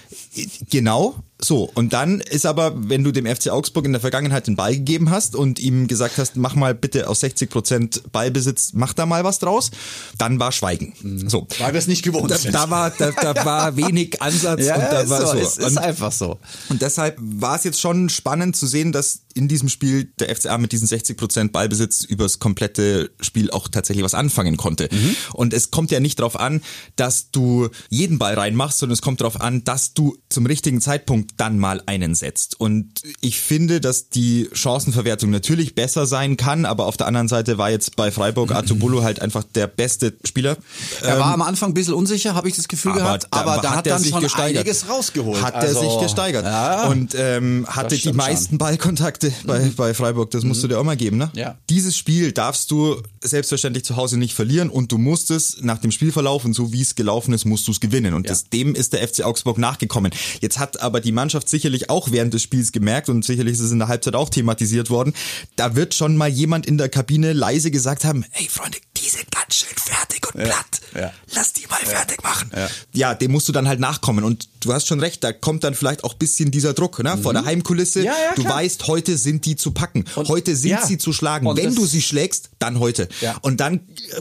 Genau, 0.68 1.14
so. 1.44 1.70
Und 1.74 1.92
dann 1.92 2.20
ist 2.20 2.46
aber, 2.46 2.72
wenn 2.76 3.04
du 3.04 3.12
dem 3.12 3.26
FC 3.26 3.48
Augsburg 3.48 3.84
in 3.84 3.92
der 3.92 4.00
Vergangenheit 4.00 4.46
den 4.46 4.56
Ball 4.56 4.74
gegeben 4.74 5.10
hast 5.10 5.36
und 5.36 5.58
ihm 5.58 5.86
gesagt 5.86 6.18
hast, 6.18 6.36
mach 6.36 6.54
mal 6.54 6.74
bitte 6.74 7.08
aus 7.08 7.20
60 7.20 7.50
Prozent 7.50 8.02
Ballbesitz, 8.12 8.72
mach 8.74 8.94
da 8.94 9.06
mal 9.06 9.24
was 9.24 9.38
draus, 9.38 9.70
dann 10.18 10.40
war 10.40 10.52
Schweigen. 10.52 10.94
So. 11.28 11.46
Weil 11.58 11.72
wir 11.72 11.78
es 11.78 11.86
nicht 11.86 12.02
gewohnt 12.02 12.30
Da, 12.30 12.38
sind. 12.38 12.54
da 12.54 12.70
war, 12.70 12.90
da, 12.90 13.10
da 13.10 13.34
war 13.44 13.76
wenig 13.76 14.20
Ansatz 14.22 14.64
ja, 14.64 14.76
und 14.76 14.82
da 14.82 15.08
war 15.08 15.20
so. 15.20 15.32
so. 15.32 15.38
Es 15.38 15.56
ist 15.58 15.66
und, 15.66 15.78
einfach 15.78 16.12
so. 16.12 16.38
und 16.68 16.82
deshalb 16.82 17.18
war 17.20 17.56
es 17.56 17.64
jetzt 17.64 17.80
schon 17.80 18.08
spannend 18.08 18.56
zu 18.56 18.66
sehen, 18.66 18.92
dass 18.92 19.20
in 19.34 19.48
diesem 19.48 19.68
Spiel 19.68 20.12
der 20.18 20.34
FCA 20.34 20.58
mit 20.58 20.72
diesen 20.72 20.86
60 20.86 21.16
Prozent 21.16 21.52
Ballbesitz 21.52 22.04
übers 22.04 22.38
komplette 22.38 23.10
Spiel 23.20 23.50
auch 23.50 23.68
tatsächlich 23.68 24.04
was 24.04 24.14
anfangen 24.14 24.56
konnte. 24.56 24.88
Mhm. 24.90 25.16
Und 25.32 25.52
es 25.52 25.70
kommt 25.70 25.90
ja 25.90 26.00
nicht 26.00 26.20
darauf 26.20 26.38
an, 26.38 26.62
dass 26.96 27.30
du 27.32 27.68
jeden 27.90 28.18
Ball 28.18 28.34
reinmachst, 28.34 28.78
sondern 28.78 28.94
es 28.94 29.02
kommt 29.02 29.20
darauf 29.20 29.40
an, 29.40 29.64
dass 29.64 29.92
du 29.92 30.16
zum 30.28 30.46
richtigen 30.46 30.80
Zeitpunkt 30.80 31.32
dann 31.36 31.58
mal 31.58 31.82
einen 31.86 32.14
setzt. 32.14 32.60
Und 32.60 33.02
ich 33.20 33.40
finde, 33.40 33.80
dass 33.80 34.08
die 34.08 34.48
Chancenverwertung 34.52 35.30
natürlich 35.30 35.74
besser 35.74 36.06
sein 36.06 36.36
kann, 36.36 36.64
aber 36.64 36.86
auf 36.86 36.96
der 36.96 37.06
anderen 37.06 37.28
Seite 37.28 37.58
war 37.58 37.70
jetzt 37.70 37.96
bei 37.96 38.10
Freiburg 38.10 38.52
Atubulu 38.54 39.02
halt 39.02 39.20
einfach 39.20 39.44
der 39.44 39.66
beste 39.66 40.14
Spieler. 40.24 40.56
Er 41.02 41.18
war 41.18 41.32
am 41.34 41.42
Anfang 41.42 41.70
ein 41.70 41.74
bisschen 41.74 41.94
unsicher, 41.94 42.34
habe 42.34 42.48
ich 42.48 42.56
das 42.56 42.68
Gefühl 42.68 42.92
gehabt, 42.94 43.26
aber 43.30 43.60
da 43.62 43.74
hat, 43.76 43.86
er 43.86 43.98
sich 43.98 44.10
schon 44.10 44.22
gesteigert. 44.22 44.60
einiges 44.64 44.88
rausgeholt. 44.88 45.42
Hat 45.42 45.54
Also, 45.54 45.80
er 45.82 45.90
sich 45.90 46.00
gesteigert. 46.00 46.44
Ja. 46.44 46.86
Und 46.88 47.14
ähm, 47.16 47.66
hatte 47.68 47.96
die 47.96 48.12
meisten 48.12 48.58
Ballkontakte 48.58 49.32
bei, 49.44 49.70
bei 49.76 49.94
Freiburg. 49.94 50.30
Das 50.30 50.44
musst 50.44 50.62
du 50.62 50.68
dir 50.68 50.78
auch 50.78 50.84
mal 50.84 50.96
geben, 50.96 51.16
ne? 51.18 51.30
Ja. 51.34 51.56
Dieses 51.70 51.96
Spiel 51.96 52.32
darfst 52.32 52.70
du 52.70 52.96
selbstverständlich 53.22 53.84
zu 53.84 53.96
Hause 53.96 54.18
nicht 54.18 54.34
verlieren 54.34 54.68
und 54.70 54.92
du 54.92 54.98
musst 54.98 55.30
es 55.30 55.58
nach 55.62 55.78
dem 55.78 55.90
Spielverlauf 55.90 56.44
und 56.44 56.52
so 56.54 56.72
wie 56.72 56.82
es 56.82 56.94
gelaufen 56.94 57.32
ist, 57.32 57.44
musst 57.44 57.66
du 57.66 57.72
es 57.72 57.80
gewinnen. 57.80 58.14
Und 58.14 58.26
Ja. 58.26 58.32
das, 58.32 58.50
dem 58.50 58.74
ist 58.74 58.92
der 58.92 59.06
FC 59.06 59.22
Augsburg 59.24 59.58
nachgekommen. 59.58 60.12
Jetzt 60.40 60.58
hat 60.58 60.80
aber 60.80 61.00
die 61.00 61.12
Mannschaft 61.14 61.48
sicherlich 61.48 61.90
auch 61.90 62.10
während 62.10 62.34
des 62.34 62.42
Spiels 62.42 62.72
gemerkt 62.72 63.08
und 63.08 63.24
sicherlich 63.24 63.54
ist 63.54 63.60
es 63.60 63.72
in 63.72 63.78
der 63.78 63.88
Halbzeit 63.88 64.14
auch 64.14 64.28
thematisiert 64.28 64.90
worden, 64.90 65.14
da 65.56 65.74
wird 65.76 65.94
schon 65.94 66.16
mal 66.16 66.28
jemand 66.28 66.66
in 66.66 66.78
der 66.78 66.88
Kabine 66.88 67.32
leise 67.32 67.70
gesagt 67.70 68.04
haben, 68.04 68.24
hey 68.30 68.48
Freunde, 68.48 68.78
die 68.96 69.08
sind 69.08 69.30
ganz 69.30 69.54
schön 69.54 69.76
fertig 69.76 70.26
und 70.26 70.42
platt. 70.42 70.80
ja. 70.94 71.12
Lass 71.34 71.52
die 71.52 71.66
mal 71.68 71.80
fertig 71.84 72.22
machen. 72.22 72.50
Ja. 72.92 73.14
dem 73.14 73.32
musst 73.32 73.48
du 73.48 73.52
dann 73.52 73.68
halt 73.68 73.80
nachkommen. 73.80 74.24
Und 74.24 74.48
du 74.64 74.72
hast 74.72 74.86
schon 74.86 75.00
recht, 75.00 75.22
da 75.24 75.32
kommt 75.32 75.64
dann 75.64 75.74
vielleicht 75.74 76.04
auch 76.04 76.14
bisschen 76.14 76.50
dieser 76.50 76.74
Druck 76.74 77.02
ne? 77.02 77.18
vor 77.22 77.32
der 77.32 77.44
Heimkulisse. 77.44 78.00
Mhm. 78.00 78.06
Ja, 78.06 78.12
ja, 78.12 78.34
du 78.34 78.44
weißt, 78.44 78.86
heute 78.86 79.16
sind 79.16 79.44
die 79.44 79.56
zu 79.56 79.72
packen. 79.72 80.04
Und- 80.14 80.28
heute 80.28 80.56
sind 80.56 80.70
ja. 80.70 80.86
sie 80.86 80.98
zu 80.98 81.12
schlagen. 81.12 81.46
Und 81.46 81.56
Wenn 81.56 81.74
du 81.74 81.86
sie 81.86 82.02
schlägst, 82.02 82.50
dann 82.58 82.80
heute. 82.80 83.08
Ja. 83.20 83.36
Und 83.42 83.60
dann 83.60 83.80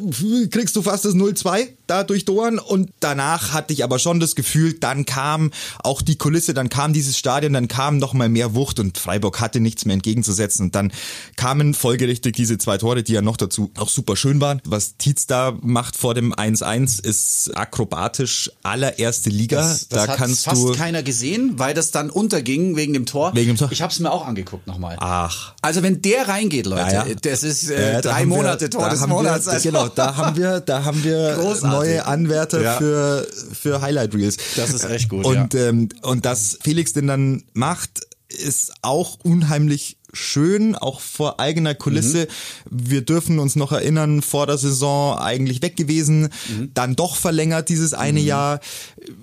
äh, 0.10 0.48
kriegst 0.48 0.76
du 0.76 0.82
fast 0.82 1.06
das 1.06 1.14
0-2 1.14 1.68
da 1.88 2.04
durch 2.04 2.26
Doan 2.26 2.60
und 2.60 2.92
danach 3.00 3.52
hatte 3.52 3.74
ich 3.74 3.84
aber 3.84 4.00
schon 4.00 4.20
das 4.20 4.36
Gefühl, 4.36 4.74
dann 4.74 5.06
kam 5.06 5.52
auch 5.80 6.02
die 6.02 6.18
Kulisse, 6.18 6.54
dann 6.54 6.70
kam 6.70 6.94
dieses 6.94 7.18
Stadion, 7.18 7.54
dann 7.54 7.68
kam 7.68 7.98
noch 7.98 8.14
mal 8.14 8.30
mehr 8.30 8.56
Wucht 8.56 8.80
und 8.80 8.98
Freiburg 8.98 9.42
hatte 9.42 9.60
nichts 9.60 9.86
mehr 9.86 9.96
entgegenzusetzen 9.96 10.68
und 10.68 10.76
dann 10.76 10.92
kamen 11.36 11.74
folgerichtig 11.74 12.36
diese 12.36 12.58
zwei 12.58 12.78
Tore, 12.78 13.04
die 13.04 13.14
ja 13.14 13.22
noch 13.22 13.38
dazu 13.38 13.72
auch 13.78 13.90
super 13.90 14.16
schön 14.16 14.40
waren. 14.40 14.62
Was 14.66 14.98
Tietz 14.98 15.28
da 15.28 15.58
macht 15.62 15.98
vor 15.98 16.14
dem 16.14 16.34
1-1 16.34 17.04
ist 17.04 17.52
akrobatisch 17.56 18.52
allererste 18.64 19.30
Liga. 19.30 19.58
Das, 19.58 19.88
das 19.88 20.06
da 20.06 20.08
hat 20.08 20.18
kannst 20.44 20.62
fast 20.62 20.64
du 20.64 20.72
keiner 20.74 21.04
gesehen, 21.04 21.54
weil 21.58 21.74
das 21.74 21.92
dann 21.92 22.10
unterging 22.10 22.76
wegen 22.76 22.94
dem 22.94 23.06
Tor. 23.06 23.34
Wegen 23.36 23.48
dem 23.50 23.58
Tor. 23.58 23.72
Ich 23.72 23.82
habe 23.82 23.92
es 23.92 24.00
mir 24.00 24.12
auch 24.12 24.26
angeguckt 24.26 24.68
nochmal. 24.68 24.96
Ach. 25.00 25.54
Also 25.62 25.84
wenn 25.84 26.02
der 26.02 26.28
reingeht, 26.28 26.66
Leute, 26.66 26.94
Ja, 26.94 27.06
ja. 27.08 27.16
das 27.22 27.44
ist 27.44 27.70
äh, 27.70 27.94
Ja, 27.94 28.02
da 28.02 28.12
drei 28.12 28.20
wir- 28.22 28.28
Monate 28.28 28.70
Tor 28.70 28.84
da 28.84 28.90
des 28.90 29.02
haben 29.02 29.10
wir- 29.12 29.16
Monats. 29.16 29.48
Also, 29.48 29.70
Genau, 29.70 29.88
da 29.90 30.16
haben 30.16 30.36
wir, 30.38 30.60
da 30.60 30.84
haben 30.86 31.04
wir 31.04 31.36
Großartig. 31.36 31.64
neue 31.70 32.06
Anwärter 32.06 32.78
für, 32.78 33.28
für 33.54 33.82
Highlight 33.82 34.14
Reels. 34.16 34.38
Das 34.56 34.72
ist 34.74 34.84
echt 34.86 35.10
gut, 35.10 35.26
Und, 35.26 35.56
ähm, 35.56 35.90
und 36.02 36.26
dass 36.26 36.58
Felix 36.62 36.94
den 36.94 37.08
dann 37.08 37.44
macht, 37.54 38.02
ist 38.30 38.74
auch 38.82 39.20
unheimlich 39.24 39.98
schön, 40.14 40.76
auch 40.76 41.00
vor 41.00 41.40
eigener 41.40 41.74
Kulisse. 41.76 42.28
Mhm. 42.70 42.78
Wir 42.90 43.02
dürfen 43.02 43.40
uns 43.40 43.56
noch 43.56 43.72
erinnern, 43.72 44.22
vor 44.22 44.48
der 44.48 44.58
Saison 44.58 45.18
eigentlich 45.18 45.62
weg 45.62 45.76
gewesen, 45.76 46.30
Mhm. 46.50 46.72
dann 46.74 46.96
doch 46.96 47.16
verlängert 47.16 47.70
dieses 47.70 47.94
eine 47.94 48.20
Jahr, 48.20 48.60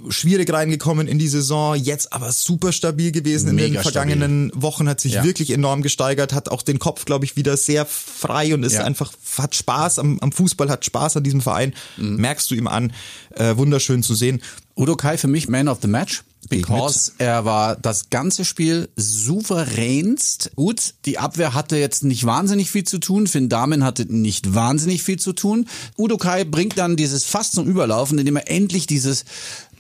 schwierig 0.09 0.53
reingekommen 0.53 1.07
in 1.09 1.19
die 1.19 1.29
Saison, 1.29 1.75
jetzt 1.77 2.13
aber 2.13 2.33
super 2.33 2.73
stabil 2.73 3.13
gewesen 3.13 3.49
in 3.51 3.55
Mega 3.57 3.75
den 3.75 3.83
vergangenen 3.83 4.51
Wochen, 4.55 4.89
hat 4.89 5.01
sich 5.01 5.13
Ja. 5.15 5.25
wirklich 5.25 5.51
enorm 5.51 5.83
gesteigert, 5.83 6.33
hat 6.33 6.49
auch 6.51 6.63
den 6.63 6.79
Kopf, 6.79 7.05
glaube 7.05 7.25
ich, 7.25 7.37
wieder 7.37 7.57
sehr 7.57 7.87
frei 7.87 8.53
und 8.55 8.63
ist 8.65 8.75
Ja. 8.75 8.85
einfach, 8.85 9.13
hat 9.39 9.55
Spaß 9.55 9.99
am, 9.99 10.19
am 10.21 10.33
Fußball, 10.33 10.69
hat 10.69 10.85
Spaß 10.85 11.17
an 11.17 11.23
diesem 11.23 11.41
Verein, 11.41 11.73
Mhm. 11.97 12.17
merkst 12.17 12.51
du 12.51 12.55
ihm 12.55 12.67
an, 12.67 12.93
äh, 13.37 13.57
wunderschön 13.57 14.03
zu 14.03 14.15
sehen. 14.15 14.43
Udo 14.77 14.97
Kai 14.97 15.17
für 15.19 15.29
mich 15.29 15.49
Man 15.49 15.69
of 15.69 15.79
the 15.83 15.89
Match. 15.89 16.23
Because 16.51 17.13
er 17.19 17.45
war 17.45 17.77
das 17.77 18.11
ganze 18.11 18.45
Spiel 18.45 18.89
souveränst. 18.97 20.51
Gut, 20.57 20.95
die 21.07 21.19
Abwehr 21.19 21.55
hatte 21.55 21.77
jetzt 21.77 22.05
nicht 22.05 22.27
wahnsinnig 22.27 22.71
viel 22.71 22.85
zu 22.85 22.99
tun. 22.99 23.27
Finn 23.27 23.49
Dahmen 23.49 23.85
hatte 23.85 24.05
nicht 24.13 24.55
wahnsinnig 24.55 25.03
viel 25.03 25.19
zu 25.19 25.33
tun. 25.33 25.67
Udo 25.97 26.19
Kai 26.19 26.45
bringt 26.45 26.77
dann 26.77 26.97
dieses 26.97 27.25
Fass 27.25 27.53
zum 27.53 27.67
Überlaufen, 27.67 28.19
indem 28.19 28.37
er 28.37 28.51
endlich 28.51 28.87
dieses 28.87 29.25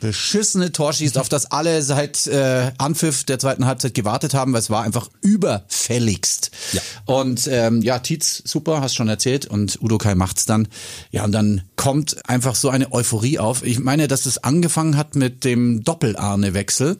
beschissene 0.00 0.73
Tor 0.73 0.92
schießt, 0.92 1.19
auf 1.19 1.28
das 1.28 1.50
alle 1.50 1.83
seit 1.83 2.26
äh, 2.26 2.73
Anpfiff 2.78 3.25
der 3.25 3.38
zweiten 3.38 3.66
Halbzeit 3.66 3.95
gewartet 3.95 4.35
haben, 4.35 4.52
weil 4.52 4.61
es 4.61 4.71
war 4.71 4.83
einfach 4.83 5.09
überfälligst. 5.21 6.50
Ja. 6.73 6.80
Und 7.04 7.47
ähm, 7.47 7.83
ja, 7.83 7.99
Tietz, 7.99 8.42
super, 8.45 8.80
hast 8.80 8.95
schon 8.95 9.09
erzählt 9.09 9.47
und 9.47 9.80
Udo 9.83 9.99
Kai 9.99 10.14
macht's 10.14 10.47
dann. 10.47 10.69
Ja, 11.11 11.25
und 11.25 11.33
dann 11.33 11.62
kommt 11.76 12.28
einfach 12.28 12.54
so 12.54 12.71
eine 12.71 12.92
Euphorie 12.92 13.38
auf. 13.38 13.62
Ich 13.62 13.78
meine, 13.78 14.09
dass 14.09 14.26
es 14.26 14.38
angefangen 14.38 14.97
hat 14.97 15.14
mit 15.14 15.45
dem 15.45 15.85
Doppel-Arne-Wechsel. 15.85 16.97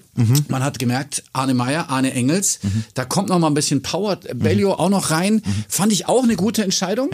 Man 0.49 0.63
hat 0.63 0.79
gemerkt, 0.79 1.25
Arne 1.33 1.55
Meyer, 1.55 1.89
Arne 1.89 2.13
Engels, 2.13 2.61
da 2.95 3.05
kommt 3.05 3.31
noch 3.31 3.39
mal 3.39 3.47
ein 3.47 3.55
bisschen 3.55 3.83
Power. 3.83 4.17
Bellio 4.35 4.75
auch 4.75 4.91
noch 4.91 5.11
rein. 5.11 5.43
Fand 5.69 5.93
ich 5.93 6.07
auch 6.07 6.23
eine 6.23 6.37
gute 6.37 6.63
Entscheidung. 6.63 7.11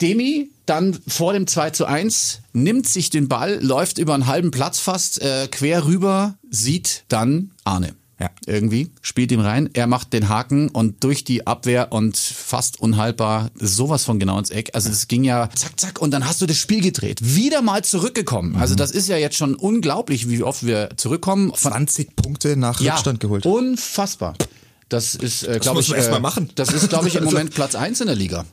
Demi 0.00 0.50
dann 0.66 0.98
vor 1.06 1.32
dem 1.32 1.46
2 1.46 1.70
zu 1.70 1.86
1 1.86 2.40
nimmt 2.52 2.88
sich 2.88 3.10
den 3.10 3.28
Ball, 3.28 3.58
läuft 3.62 3.98
über 3.98 4.14
einen 4.14 4.26
halben 4.26 4.50
Platz 4.50 4.78
fast 4.78 5.20
äh, 5.20 5.48
quer 5.50 5.84
rüber, 5.84 6.34
sieht 6.50 7.04
dann 7.08 7.50
Arne. 7.64 7.94
Ja. 8.20 8.30
Irgendwie 8.46 8.92
spielt 9.02 9.32
ihm 9.32 9.40
rein, 9.40 9.68
er 9.74 9.88
macht 9.88 10.12
den 10.12 10.28
Haken 10.28 10.68
und 10.68 11.02
durch 11.02 11.24
die 11.24 11.46
Abwehr 11.46 11.92
und 11.92 12.16
fast 12.16 12.80
unhaltbar 12.80 13.50
sowas 13.56 14.04
von 14.04 14.20
genau 14.20 14.38
ins 14.38 14.50
Eck. 14.50 14.70
Also 14.72 14.88
das 14.88 15.08
ging 15.08 15.24
ja 15.24 15.48
zack, 15.54 15.78
zack 15.80 16.00
und 16.00 16.12
dann 16.12 16.24
hast 16.26 16.40
du 16.40 16.46
das 16.46 16.56
Spiel 16.56 16.80
gedreht. 16.80 17.18
Wieder 17.22 17.60
mal 17.60 17.82
zurückgekommen. 17.82 18.52
Mhm. 18.52 18.58
Also 18.58 18.76
das 18.76 18.92
ist 18.92 19.08
ja 19.08 19.16
jetzt 19.16 19.36
schon 19.36 19.56
unglaublich, 19.56 20.28
wie 20.28 20.42
oft 20.44 20.64
wir 20.64 20.90
zurückkommen. 20.96 21.52
Von 21.54 21.72
20 21.72 22.14
Punkte 22.14 22.56
nach 22.56 22.80
Rückstand 22.80 23.18
geholt. 23.18 23.46
Unfassbar. 23.46 24.34
Das 24.88 25.14
ist, 25.14 25.44
äh, 25.44 25.58
glaube 25.60 25.80
ich, 25.80 25.92
äh, 25.92 26.18
machen. 26.20 26.50
das 26.54 26.70
ist, 26.72 26.88
glaube 26.88 27.08
ich, 27.08 27.16
im 27.16 27.24
Moment 27.30 27.54
Platz 27.54 27.74
eins 27.74 28.00
in 28.00 28.06
der 28.06 28.16
Liga. 28.16 28.44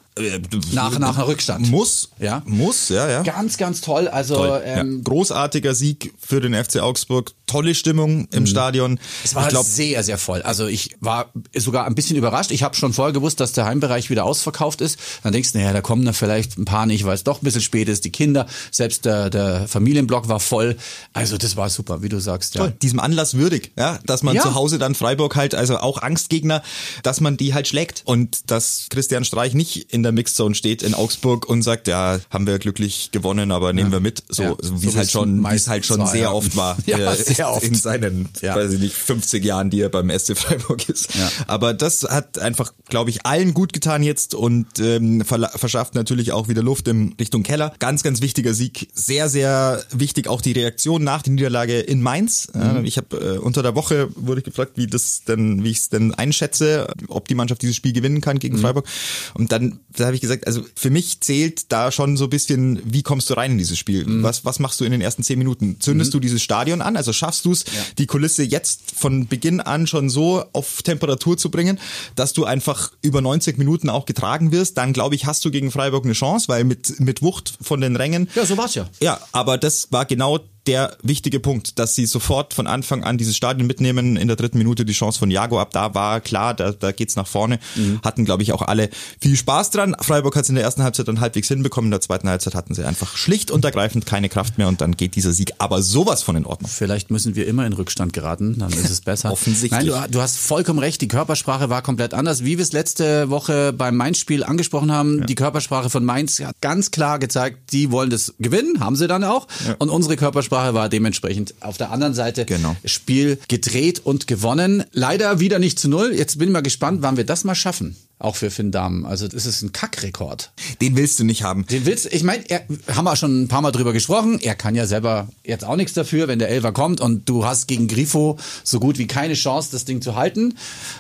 Nach, 0.74 0.98
nach 1.00 1.18
einem 1.18 1.28
Rückstand. 1.28 1.70
Muss, 1.70 2.10
Ja. 2.20 2.42
muss, 2.46 2.90
ja, 2.90 3.10
ja. 3.10 3.24
Ganz, 3.24 3.58
ganz 3.58 3.82
toll. 3.82 4.08
Also 4.08 4.36
Toll, 4.36 4.62
ähm, 4.66 4.98
ja. 4.98 5.04
Großartiger 5.04 5.74
Sieg 5.74 6.14
für 6.20 6.42
den 6.42 6.54
FC 6.54 6.80
Augsburg, 6.80 7.32
tolle 7.48 7.76
Stimmung 7.76 8.28
im 8.32 8.46
Stadion. 8.46 8.94
Mhm. 8.94 9.00
Es 9.24 9.36
war 9.36 9.44
ich 9.44 9.50
glaube, 9.50 9.68
sehr, 9.68 10.04
sehr 10.04 10.18
voll. 10.18 10.42
Also 10.42 10.68
ich 10.68 10.91
war 11.02 11.32
sogar 11.58 11.86
ein 11.86 11.96
bisschen 11.96 12.16
überrascht. 12.16 12.52
Ich 12.52 12.64
habe 12.64 12.76
schon 12.76 12.94
vorher 12.94 13.12
gewusst, 13.12 13.40
dass 13.40 13.52
der 13.54 13.66
Heimbereich 13.66 14.10
wieder 14.10 14.24
ausverkauft 14.24 14.80
ist. 14.82 14.98
Dann 15.24 15.34
denkst 15.34 15.52
du, 15.52 15.58
naja, 15.58 15.74
da 15.74 15.82
kommen 15.82 16.06
da 16.06 16.14
vielleicht 16.14 16.58
ein 16.58 16.66
paar 16.66 16.86
nicht, 16.86 17.04
weil 17.06 17.16
es 17.16 17.24
doch 17.24 17.42
ein 17.42 17.44
bisschen 17.44 17.62
spät 17.62 17.90
ist. 17.90 18.06
Die 18.06 18.12
Kinder, 18.12 18.46
selbst 18.72 19.06
der, 19.06 19.30
der 19.30 19.68
Familienblock 19.68 20.30
war 20.30 20.40
voll. 20.40 20.78
Also 21.14 21.38
das 21.38 21.58
war 21.58 21.70
super, 21.70 22.02
wie 22.04 22.10
du 22.10 22.20
sagst. 22.20 22.56
Ja. 22.56 22.62
toll, 22.62 22.74
diesem 22.82 23.00
Anlass 23.00 23.34
würdig, 23.34 23.72
ja, 23.78 24.00
dass 24.06 24.24
man 24.24 24.36
Ja. 24.36 24.44
zu 24.44 24.54
Hause 24.56 24.78
dann 24.78 24.96
Freiburg 24.96 25.36
halt, 25.36 25.56
also 25.56 25.78
auch 25.80 26.02
Angstgegner, 26.02 26.62
dass 27.04 27.20
man 27.20 27.36
die 27.36 27.54
halt 27.54 27.68
schlägt 27.68 28.04
und 28.06 28.52
dass 28.52 28.86
Christian 28.90 29.26
Streich 29.26 29.54
nicht 29.56 29.92
in 29.92 30.04
der 30.04 30.12
Mixzone 30.12 30.54
steht 30.56 30.84
in 30.84 30.94
Augsburg 30.94 31.50
und 31.50 31.64
sagt, 31.64 31.88
ja, 31.88 32.20
haben 32.30 32.46
wir 32.46 32.60
glücklich 32.60 33.10
gewonnen, 33.12 33.52
aber 33.52 33.74
nehmen 33.74 33.92
wir 33.92 34.00
mit, 34.00 34.24
so, 34.30 34.44
Ja. 34.44 34.56
so 34.60 34.82
wie 34.82 34.86
So 34.86 34.90
es 34.92 34.96
halt 34.96 35.06
wie's 35.08 35.12
schon, 35.12 35.44
wie 35.44 35.56
es 35.56 35.68
halt 35.68 35.86
schon 35.86 36.00
war, 36.00 36.08
sehr 36.08 36.22
ja. 36.22 36.32
oft 36.32 36.56
war 36.56 36.78
Ja, 36.86 36.98
äh, 37.12 37.16
sehr 37.16 37.50
oft. 37.50 37.64
in 37.64 37.74
seinen, 37.76 38.30
Ja. 38.42 38.56
weiß 38.56 38.74
ich 38.74 38.80
nicht, 38.80 38.94
50 38.96 39.44
Jahren, 39.44 39.70
die 39.72 39.82
er 39.82 39.90
beim 39.90 40.10
SC 40.12 40.38
Freiburg 40.38 40.88
ist. 40.92 41.16
Ja. 41.16 41.32
Aber 41.48 41.74
das 41.74 42.04
hat 42.04 42.40
einfach, 42.40 42.74
glaube 42.90 43.10
ich, 43.10 43.26
allen 43.26 43.54
gut 43.54 43.74
getan 43.74 44.04
jetzt 44.04 44.36
und 44.36 44.68
ähm, 44.80 45.24
verschafft 45.24 45.96
natürlich 45.96 46.32
auch 46.32 46.48
wieder 46.48 46.62
Luft 46.62 46.88
in 46.88 47.16
Richtung 47.20 47.44
Keller. 47.44 47.74
Ganz, 47.80 48.04
ganz 48.04 48.22
wichtiger 48.22 48.54
Sieg. 48.54 48.90
Sehr, 48.94 49.30
sehr 49.30 49.84
wichtig 49.92 50.28
auch 50.28 50.42
die 50.42 50.52
Reaktion 50.52 51.04
nach 51.04 51.22
der 51.22 51.34
Niederlage 51.34 51.80
in 51.80 52.02
Mainz. 52.02 52.50
Äh, 52.54 52.82
ich 52.84 52.98
habe 52.98 53.18
äh, 53.18 53.38
unter 53.38 53.64
der 53.64 53.76
Woche 53.76 54.10
wurde 54.16 54.40
ich 54.40 54.46
gefragt, 54.46 54.74
wie 54.76 54.88
das 54.88 55.24
denn, 55.28 55.64
wie 55.64 55.72
ich 55.72 55.78
es 55.78 55.90
denn 55.90 56.14
einschätze, 56.14 56.88
ob 57.08 57.28
die 57.28 57.36
Mannschaft 57.36 57.62
dieses 57.62 57.76
Spiel 57.76 57.94
gewinnen 57.94 58.22
kann 58.22 58.40
gegen 58.40 58.58
Freiburg. 58.58 58.88
Und 59.34 59.52
dann 59.52 59.80
da 59.96 60.06
habe 60.06 60.16
ich 60.16 60.22
gesagt, 60.22 60.48
also 60.48 60.64
für 60.76 60.90
mich 60.90 61.20
zählt 61.22 61.72
da 61.72 61.92
schon 61.92 62.18
so 62.18 62.26
ein 62.26 62.30
bisschen, 62.30 62.82
wie 62.86 63.04
kommst 63.04 63.30
du 63.30 63.34
rein 63.34 63.52
in 63.52 63.58
dieses 63.58 63.78
Spiel? 63.78 64.06
Was, 64.24 64.46
was 64.46 64.60
machst 64.60 64.80
du 64.80 64.86
in 64.86 64.92
den 64.92 65.02
ersten 65.02 65.24
zehn 65.24 65.38
Minuten? 65.38 65.78
Zündest 65.80 66.14
du 66.14 66.20
dieses 66.20 66.42
Stadion 66.42 66.82
an? 66.82 66.96
Also 66.96 67.14
schaffst 67.14 67.46
du 67.46 67.52
es, 67.52 67.66
die 67.98 68.06
Kulisse 68.06 68.44
jetzt 68.44 68.94
von 68.96 69.28
Beginn 69.28 69.60
an 69.60 69.88
schon 69.88 70.10
so 70.10 70.44
auf 70.54 70.81
Temperatur 70.84 71.38
zu 71.38 71.50
bringen, 71.52 71.80
dass 72.16 72.34
du 72.34 72.46
einfach 72.46 72.92
über 73.02 73.22
90 73.22 73.58
Minuten 73.58 73.90
auch 73.90 74.06
getragen 74.06 74.52
wirst? 74.52 74.78
Dann 74.78 74.94
glaube 74.94 75.16
ich, 75.16 75.26
hast 75.26 75.44
du 75.46 75.52
gegen 75.52 75.72
Freiburg 75.72 76.06
eine 76.06 76.14
Chance, 76.14 76.48
weil 76.48 76.64
mit, 76.64 77.00
mit 77.00 77.22
Wucht 77.22 77.54
von 77.62 77.82
den 77.82 77.96
Rängen. 77.96 78.30
Ja, 78.36 78.46
so 78.46 78.58
war's 78.58 78.76
ja. 78.76 78.90
Ja, 79.02 79.20
aber 79.32 79.58
das 79.58 79.92
war 79.92 80.06
genau 80.06 80.40
der 80.68 80.96
wichtige 81.02 81.40
Punkt, 81.40 81.80
dass 81.80 81.96
sie 81.96 82.06
sofort 82.06 82.54
von 82.54 82.68
Anfang 82.68 83.04
an 83.04 83.18
dieses 83.18 83.36
Stadion 83.36 83.66
mitnehmen, 83.66 84.16
in 84.16 84.28
der 84.28 84.38
dritten 84.38 84.58
Minute 84.58 84.86
die 84.86 84.94
Chance 84.94 85.18
von 85.18 85.32
Jago 85.32 85.60
ab, 85.60 85.72
da 85.72 85.96
war 85.96 86.22
klar, 86.22 86.54
da, 86.54 86.72
da 86.72 86.92
geht's 86.92 87.16
nach 87.16 87.28
vorne, 87.28 87.60
hatten 88.04 88.26
glaube 88.26 88.44
ich 88.44 88.54
auch 88.54 88.62
alle 88.62 88.90
viel 89.20 89.36
Spaß 89.36 89.72
dran. 89.72 89.96
Freiburg 90.00 90.36
hat 90.36 90.44
es 90.44 90.50
in 90.50 90.56
der 90.56 90.64
ersten 90.64 90.84
Halbzeit 90.84 91.08
dann 91.08 91.20
halbwegs 91.20 91.48
hinbekommen, 91.48 91.88
in 91.88 91.92
der 91.92 92.02
zweiten 92.02 92.30
Halbzeit 92.30 92.54
hatten 92.54 92.76
sie 92.76 92.86
einfach 92.86 93.18
schlicht 93.18 93.50
und 93.50 93.66
ergreifend 93.66 94.06
keine 94.06 94.30
Kraft 94.30 94.58
mehr 94.58 94.68
und 94.68 94.82
dann 94.82 94.96
geht 94.96 95.16
dieser 95.16 95.34
Sieg 95.34 95.54
aber 95.58 95.82
sowas 95.82 96.22
von 96.22 96.36
in 96.36 96.46
Ordnung. 96.46 96.70
Vielleicht 96.70 97.10
müssen 97.10 97.36
wir 97.36 97.48
immer 97.48 97.66
in 97.66 97.74
Rückstand 97.74 98.14
geraten, 98.14 98.60
dann 98.60 98.72
ist 98.72 98.90
es 98.90 99.02
besser. 99.02 99.32
Offensichtlich. 99.32 99.72
Nein, 99.72 100.06
du, 100.06 100.12
du 100.12 100.22
hast 100.22 100.38
vollkommen 100.38 100.80
recht, 100.80 101.02
die 101.02 101.08
Körpersprache 101.08 101.70
war 101.70 101.82
komplett 101.82 102.14
anders. 102.14 102.44
Wie 102.44 102.58
wir 102.58 102.64
es 102.64 102.72
letzte 102.72 103.30
Woche 103.32 103.74
beim 103.74 103.98
Mainz-Spiel 103.98 104.44
angesprochen 104.44 104.92
haben, 104.92 105.26
die 105.26 105.36
Körpersprache 105.36 105.90
von 105.90 106.06
Mainz 106.06 106.40
hat 106.40 106.56
ganz 106.62 106.92
klar 106.92 107.18
gezeigt, 107.18 107.74
die 107.74 107.92
wollen 107.92 108.12
das 108.12 108.36
gewinnen, 108.38 108.80
haben 108.80 108.96
sie 108.96 109.08
dann 109.08 109.24
auch. 109.24 109.48
Und 109.80 109.90
unsere 109.90 110.16
Körpersprache 110.18 110.51
war 110.52 110.90
dementsprechend 110.90 111.54
auf 111.62 111.78
der 111.78 111.92
anderen 111.92 112.14
Seite 112.14 112.46
Genau. 112.46 112.76
Spiel 112.86 113.40
gedreht 113.48 114.02
und 114.04 114.28
gewonnen. 114.28 114.84
Leider 114.92 115.40
wieder 115.40 115.60
nicht 115.60 115.80
zu 115.80 115.88
null. 115.90 116.14
Jetzt 116.14 116.38
bin 116.38 116.50
ich 116.50 116.54
mal 116.54 116.62
gespannt, 116.62 117.02
wann 117.02 117.18
wir 117.18 117.26
das 117.26 117.44
mal 117.44 117.56
schaffen. 117.56 117.96
Auch 118.22 118.36
für 118.36 118.52
Finn 118.52 118.72
Dahmen. 118.72 119.04
Also 119.06 119.28
das 119.28 119.48
ist 119.48 119.64
ein 119.64 119.72
Kackrekord. 119.72 120.52
Den 120.80 120.96
willst 120.96 121.20
du 121.20 121.24
nicht 121.24 121.42
haben. 121.42 121.66
Den 121.66 121.88
willst, 121.88 122.06
ich 122.14 122.22
meine, 122.24 122.48
er- 122.50 122.62
haben 122.96 123.06
wir 123.06 123.16
schon 123.16 123.42
ein 123.44 123.48
paar 123.48 123.62
Mal 123.62 123.72
drüber 123.72 123.94
gesprochen. 123.94 124.40
Er 124.40 124.54
kann 124.54 124.76
ja 124.76 124.86
selber 124.86 125.28
jetzt 125.44 125.64
auch 125.66 125.76
nichts 125.76 125.94
dafür, 125.94 126.28
wenn 126.28 126.38
der 126.38 126.50
Elfer 126.50 126.72
kommt 126.72 127.02
und 127.02 127.28
du 127.28 127.46
hast 127.46 127.68
gegen 127.68 127.88
Grifo 127.88 128.38
so 128.64 128.80
gut 128.80 129.00
wie 129.00 129.08
keine 129.08 129.34
Chance, 129.34 129.70
das 129.72 129.86
Ding 129.86 130.04
zu 130.04 130.16
halten. 130.16 130.54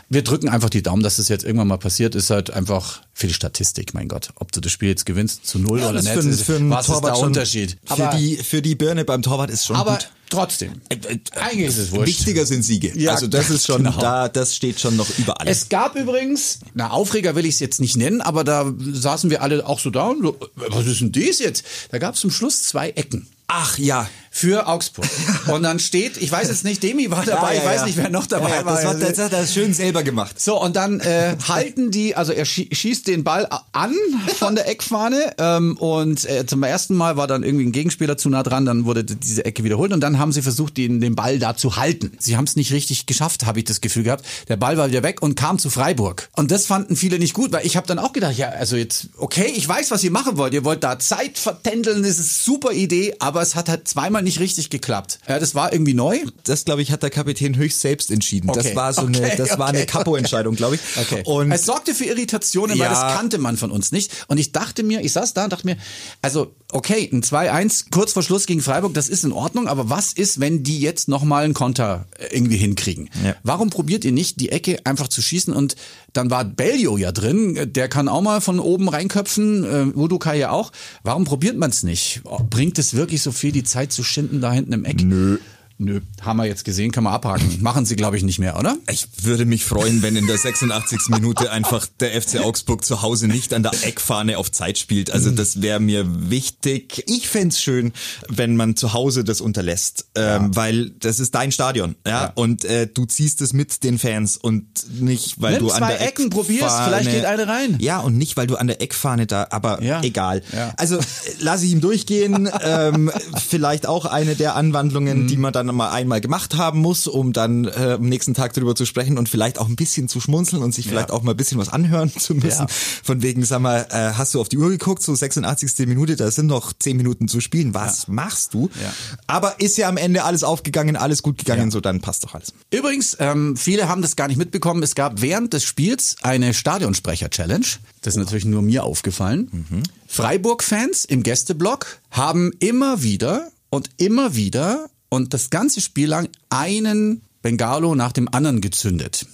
Wir 0.09 0.23
drücken 0.23 0.49
einfach 0.49 0.71
die 0.71 0.81
Daumen, 0.81 1.03
dass 1.03 1.17
das 1.17 1.29
jetzt 1.29 1.43
irgendwann 1.45 1.67
mal 1.67 1.77
passiert. 1.77 2.15
Ist 2.15 2.31
halt 2.31 2.49
einfach 2.51 3.01
für 3.13 3.27
die 3.27 3.33
Statistik, 3.35 3.93
mein 3.93 4.07
Gott. 4.07 4.29
Ob 4.35 4.51
du 4.51 4.59
das 4.59 4.71
Spiel 4.71 4.89
jetzt 4.89 5.05
gewinnst 5.05 5.45
zu 5.45 5.59
null 5.59 5.79
oder 5.83 5.93
das 5.93 6.05
nicht, 6.05 6.13
für, 6.13 6.27
ist- 6.29 6.41
für 6.43 6.55
einen 6.55 6.69
was 6.71 6.87
ist 6.87 6.93
Torwart 6.95 7.11
der 7.11 7.15
schon- 7.19 7.27
Unterschied? 7.27 7.77
Für 7.85 8.09
die, 8.17 8.35
für 8.37 8.61
die 8.63 8.73
Birne 8.75 9.05
beim 9.05 9.21
Torwart 9.21 9.51
ist 9.51 9.65
schon 9.67 9.75
aber 9.75 9.91
gut. 9.97 10.09
Trotzdem. 10.31 10.81
Äh, 10.89 10.97
Eigentlich 11.35 11.67
ist 11.67 11.77
es 11.77 11.91
wurscht. 11.91 12.07
Wichtiger 12.07 12.45
sind 12.45 12.63
Siege. 12.63 12.91
Ja, 12.95 13.11
also 13.11 13.27
das 13.27 13.49
ist 13.49 13.65
schon, 13.65 13.83
genau. 13.83 13.99
da, 13.99 14.29
das 14.29 14.55
steht 14.55 14.79
schon 14.79 14.95
noch 14.95 15.07
über 15.19 15.39
alles. 15.39 15.59
Es 15.59 15.69
gab 15.69 15.95
übrigens, 15.95 16.59
na 16.73 16.89
Aufreger 16.89 17.35
will 17.35 17.45
ich 17.45 17.55
es 17.55 17.59
jetzt 17.59 17.79
nicht 17.79 17.97
nennen, 17.97 18.21
aber 18.21 18.43
da 18.43 18.73
saßen 18.79 19.29
wir 19.29 19.41
alle 19.43 19.65
auch 19.67 19.79
so 19.79 19.89
da 19.89 20.07
und 20.07 20.23
so, 20.23 20.37
was 20.55 20.87
ist 20.87 21.01
denn 21.01 21.11
das 21.11 21.39
jetzt? 21.39 21.63
Da 21.91 21.99
gab 21.99 22.15
es 22.15 22.21
zum 22.21 22.31
Schluss 22.31 22.63
zwei 22.63 22.89
Ecken. 22.89 23.27
Ach 23.47 23.77
ja, 23.77 24.09
für 24.33 24.65
Augsburg. 24.65 25.05
Und 25.47 25.63
dann 25.63 25.77
steht, 25.79 26.15
ich 26.15 26.31
weiß 26.31 26.47
jetzt 26.47 26.63
nicht, 26.63 26.81
Demi 26.81 27.11
war 27.11 27.25
dabei, 27.25 27.57
ich 27.57 27.65
weiß 27.65 27.85
nicht, 27.85 27.97
wer 27.97 28.09
noch 28.09 28.25
dabei 28.25 28.49
ja, 28.49 28.55
ja, 28.55 28.65
war. 28.65 28.75
Das, 28.75 28.85
war, 28.85 28.93
das 28.95 29.17
hat 29.19 29.33
er 29.33 29.45
schön 29.45 29.73
selber 29.73 30.03
gemacht. 30.03 30.39
So, 30.39 30.59
und 30.59 30.77
dann 30.77 31.01
äh, 31.01 31.35
halten 31.47 31.91
die, 31.91 32.15
also 32.15 32.31
er 32.31 32.45
schie 32.45 32.69
schießt 32.71 33.07
den 33.07 33.25
Ball 33.25 33.47
an 33.73 33.93
von 34.37 34.55
der 34.55 34.69
Eckfahne 34.69 35.33
ähm, 35.37 35.75
und 35.77 36.23
äh, 36.29 36.45
zum 36.45 36.63
ersten 36.63 36.95
Mal 36.95 37.17
war 37.17 37.27
dann 37.27 37.43
irgendwie 37.43 37.65
ein 37.65 37.73
Gegenspieler 37.73 38.17
zu 38.17 38.29
nah 38.29 38.41
dran, 38.41 38.65
dann 38.65 38.85
wurde 38.85 39.03
diese 39.03 39.43
Ecke 39.43 39.65
wiederholt 39.65 39.91
und 39.91 39.99
dann 39.99 40.17
haben 40.17 40.31
sie 40.31 40.41
versucht, 40.41 40.77
den, 40.77 41.01
den 41.01 41.15
Ball 41.15 41.37
da 41.37 41.57
zu 41.57 41.75
halten. 41.75 42.13
Sie 42.17 42.37
haben 42.37 42.45
es 42.45 42.55
nicht 42.55 42.71
richtig 42.71 43.07
geschafft, 43.07 43.45
habe 43.45 43.59
ich 43.59 43.65
das 43.65 43.81
Gefühl 43.81 44.03
gehabt. 44.03 44.25
Der 44.47 44.55
Ball 44.55 44.77
war 44.77 44.87
wieder 44.87 45.03
weg 45.03 45.21
und 45.21 45.35
kam 45.35 45.59
zu 45.59 45.69
Freiburg. 45.69 46.29
Und 46.37 46.51
das 46.51 46.67
fanden 46.67 46.95
viele 46.95 47.19
nicht 47.19 47.33
gut, 47.33 47.51
weil 47.51 47.65
ich 47.65 47.75
habe 47.75 47.85
dann 47.85 47.99
auch 47.99 48.13
gedacht, 48.13 48.37
ja, 48.37 48.47
also 48.47 48.77
jetzt, 48.77 49.09
okay, 49.17 49.51
ich 49.53 49.67
weiß, 49.67 49.91
was 49.91 50.05
ihr 50.05 50.11
machen 50.11 50.37
wollt. 50.37 50.53
Ihr 50.53 50.63
wollt 50.63 50.85
da 50.85 50.99
Zeit 50.99 51.37
vertändeln, 51.37 52.03
das 52.03 52.11
ist 52.11 52.19
eine 52.19 52.57
super 52.57 52.71
Idee, 52.71 53.15
aber 53.19 53.41
es 53.41 53.55
hat 53.55 53.67
halt 53.67 53.89
zweimal 53.89 54.20
nicht 54.21 54.39
richtig 54.39 54.69
geklappt. 54.69 55.19
Ja, 55.27 55.39
das 55.39 55.55
war 55.55 55.71
irgendwie 55.73 55.93
neu. 55.93 56.17
Das, 56.43 56.65
glaube 56.65 56.81
ich, 56.81 56.91
hat 56.91 57.03
der 57.03 57.09
Kapitän 57.09 57.55
höchst 57.57 57.81
selbst 57.81 58.11
entschieden. 58.11 58.49
Okay. 58.49 58.61
Das 58.63 58.75
war 58.75 58.93
so 58.93 59.01
Okay, 59.03 59.23
eine, 59.23 59.35
das 59.35 59.57
war 59.59 59.67
eine 59.67 59.79
okay. 59.79 59.87
Kapo-Entscheidung, 59.87 60.55
glaube 60.55 60.75
ich. 60.75 60.81
Okay. 60.97 61.23
Und 61.25 61.51
es 61.51 61.65
sorgte 61.65 61.93
für 61.93 62.05
Irritationen, 62.05 62.77
weil 62.79 62.85
Ja. 62.85 63.07
das 63.07 63.15
kannte 63.17 63.37
man 63.37 63.57
von 63.57 63.71
uns 63.71 63.91
nicht. 63.91 64.11
Und 64.27 64.37
ich 64.37 64.51
dachte 64.51 64.83
mir, 64.83 65.01
ich 65.01 65.11
saß 65.13 65.33
da 65.33 65.45
und 65.45 65.53
dachte 65.53 65.65
mir, 65.67 65.77
also 66.21 66.53
okay, 66.71 67.09
ein 67.11 67.21
2-1 67.21 67.85
kurz 67.91 68.13
vor 68.13 68.23
Schluss 68.23 68.45
gegen 68.45 68.61
Freiburg, 68.61 68.93
das 68.93 69.09
ist 69.09 69.23
in 69.23 69.31
Ordnung, 69.31 69.67
aber 69.67 69.89
was 69.89 70.13
ist, 70.13 70.39
wenn 70.39 70.63
die 70.63 70.79
jetzt 70.79 71.07
nochmal 71.07 71.43
einen 71.43 71.53
Konter 71.53 72.05
äh, 72.17 72.35
irgendwie 72.35 72.57
hinkriegen? 72.57 73.09
Ja. 73.23 73.35
Warum 73.43 73.69
probiert 73.69 74.05
ihr 74.05 74.11
nicht, 74.11 74.39
die 74.39 74.49
Ecke 74.49 74.79
einfach 74.85 75.07
zu 75.07 75.21
schießen? 75.21 75.53
Und 75.53 75.75
dann 76.13 76.29
war 76.29 76.45
Bellio 76.45 76.97
ja 76.97 77.11
drin, 77.11 77.71
der 77.73 77.87
kann 77.89 78.07
auch 78.07 78.21
mal 78.21 78.41
von 78.41 78.59
oben 78.59 78.89
reinköpfen, 78.89 79.63
äh, 79.63 79.97
Udukai 79.97 80.37
ja 80.37 80.51
auch. 80.51 80.71
Warum 81.03 81.25
probiert 81.25 81.57
man 81.57 81.69
es 81.69 81.83
nicht? 81.83 82.21
Oh, 82.23 82.39
Bringt 82.49 82.79
es 82.79 82.93
wirklich 82.93 83.21
so 83.21 83.31
viel, 83.31 83.51
die 83.51 83.63
Zeit 83.63 83.91
zu 83.91 84.03
schinden 84.03 84.41
da 84.41 84.51
hinten 84.51 84.73
im 84.73 84.85
Eck? 84.85 85.01
Nö. 85.03 85.37
Nö, 85.83 85.99
haben 86.21 86.37
wir 86.37 86.45
jetzt 86.45 86.63
gesehen, 86.63 86.91
kann 86.91 87.03
man 87.03 87.13
abhaken. 87.13 87.57
Machen 87.61 87.85
sie, 87.85 87.95
glaube 87.95 88.15
ich, 88.15 88.21
nicht 88.21 88.37
mehr, 88.37 88.59
oder? 88.59 88.77
Ich 88.87 89.07
würde 89.23 89.45
mich 89.45 89.65
freuen, 89.65 90.03
wenn 90.03 90.15
in 90.15 90.27
der 90.27 90.37
86. 90.37 91.09
Minute 91.09 91.49
einfach 91.51 91.87
der 91.99 92.21
FC 92.21 92.39
Augsburg 92.39 92.85
zu 92.85 93.01
Hause 93.01 93.27
nicht 93.27 93.51
an 93.51 93.63
der 93.63 93.71
Eckfahne 93.83 94.37
auf 94.37 94.51
Zeit 94.51 94.77
spielt. 94.77 95.09
Also 95.09 95.31
das 95.31 95.63
wäre 95.63 95.79
mir 95.79 96.05
wichtig. 96.29 97.03
Ich 97.07 97.27
fänd's 97.27 97.59
schön, 97.59 97.93
wenn 98.29 98.55
man 98.55 98.75
zu 98.75 98.93
Hause 98.93 99.23
das 99.23 99.41
unterlässt, 99.41 100.05
ähm, 100.13 100.55
weil 100.55 100.91
das 100.91 101.19
ist 101.19 101.33
dein 101.33 101.51
Stadion, 101.51 101.95
ja, 102.05 102.11
Ja. 102.25 102.31
und 102.35 102.63
äh, 102.63 102.85
du 102.85 103.05
ziehst 103.05 103.41
es 103.41 103.53
mit 103.53 103.83
den 103.83 103.97
Fans 103.97 104.37
und 104.37 104.65
nicht, 105.01 105.41
weil 105.41 105.53
Nimm 105.53 105.61
du 105.67 105.71
an 105.71 105.77
zwei 105.79 105.87
der 105.93 106.07
Ecken, 106.07 106.31
Eckfahne- 106.31 106.85
vielleicht 106.85 107.09
geht 107.11 107.25
eine 107.25 107.47
rein. 107.47 107.77
Ja, 107.79 108.01
und 108.01 108.17
nicht, 108.19 108.37
weil 108.37 108.45
du 108.45 108.55
an 108.57 108.67
der 108.67 108.81
Eckfahne 108.83 109.25
da, 109.25 109.47
aber 109.49 109.81
Ja. 109.81 110.01
egal. 110.03 110.43
Ja. 110.53 110.73
Also 110.77 110.97
äh, 110.97 111.03
lasse 111.39 111.65
ich 111.65 111.71
ihm 111.71 111.81
durchgehen. 111.81 112.47
ähm, 112.63 113.09
vielleicht 113.49 113.87
auch 113.87 114.05
eine 114.05 114.35
der 114.35 114.55
Anwandlungen, 114.55 115.23
Mhm. 115.23 115.27
die 115.27 115.37
man 115.37 115.51
dann 115.53 115.70
mal 115.71 115.91
einmal 115.91 116.21
gemacht 116.21 116.55
haben 116.55 116.79
muss, 116.79 117.07
um 117.07 117.33
dann 117.33 117.65
äh, 117.65 117.93
am 117.99 118.03
nächsten 118.03 118.33
Tag 118.33 118.53
darüber 118.53 118.75
zu 118.75 118.85
sprechen 118.85 119.17
und 119.17 119.29
vielleicht 119.29 119.59
auch 119.59 119.67
ein 119.67 119.75
bisschen 119.75 120.07
zu 120.07 120.19
schmunzeln 120.19 120.61
und 120.63 120.73
sich 120.73 120.87
vielleicht 120.87 121.11
auch 121.11 121.21
mal 121.23 121.31
ein 121.31 121.37
bisschen 121.37 121.57
was 121.57 121.69
anhören 121.69 122.11
zu 122.17 122.35
müssen. 122.35 122.61
Ja. 122.63 122.67
Von 123.03 123.21
wegen, 123.21 123.43
sag 123.45 123.61
mal, 123.61 123.87
äh, 123.89 124.13
hast 124.17 124.33
du 124.33 124.41
auf 124.41 124.49
die 124.49 124.57
Uhr 124.57 124.69
geguckt, 124.69 125.01
so 125.01 125.13
86. 125.15 125.87
Minute, 125.87 126.15
da 126.15 126.29
sind 126.31 126.47
noch 126.47 126.73
10 126.73 126.97
Minuten 126.97 127.27
zu 127.27 127.41
spielen. 127.41 127.73
Was 127.73 128.07
machst 128.07 128.53
du? 128.53 128.69
Ja. 128.81 128.93
Aber 129.27 129.59
ist 129.59 129.77
ja 129.77 129.87
am 129.89 129.97
Ende 129.97 130.23
alles 130.23 130.43
aufgegangen, 130.43 130.95
alles 130.95 131.23
gut 131.23 131.37
gegangen, 131.37 131.65
Ja. 131.65 131.71
so 131.71 131.81
dann 131.81 132.01
passt 132.01 132.23
doch 132.23 132.33
alles. 132.35 132.53
Übrigens, 132.71 133.15
ähm, 133.19 133.55
viele 133.57 133.87
haben 133.89 134.01
das 134.01 134.15
gar 134.15 134.27
nicht 134.27 134.37
mitbekommen. 134.37 134.83
Es 134.83 134.95
gab 134.95 135.21
während 135.21 135.53
des 135.53 135.63
Spiels 135.63 136.15
eine 136.21 136.53
Stadionsprecher-Challenge. 136.53 137.65
Das 138.01 138.15
ist 138.15 138.19
natürlich 138.19 138.45
nur 138.45 138.61
mir 138.61 138.83
aufgefallen. 138.83 139.85
Freiburg-Fans 140.07 141.05
im 141.05 141.23
Gästeblock 141.23 141.99
haben 142.11 142.51
immer 142.59 143.01
wieder 143.01 143.49
und 143.69 143.89
immer 143.97 144.35
wieder 144.35 144.89
und 145.11 145.33
das 145.33 145.49
ganze 145.49 145.81
Spiel 145.81 146.07
lang 146.07 146.29
einen 146.49 147.21
Bengalo 147.41 147.95
nach 147.95 148.13
dem 148.13 148.33
anderen 148.33 148.61
gezündet. 148.61 149.27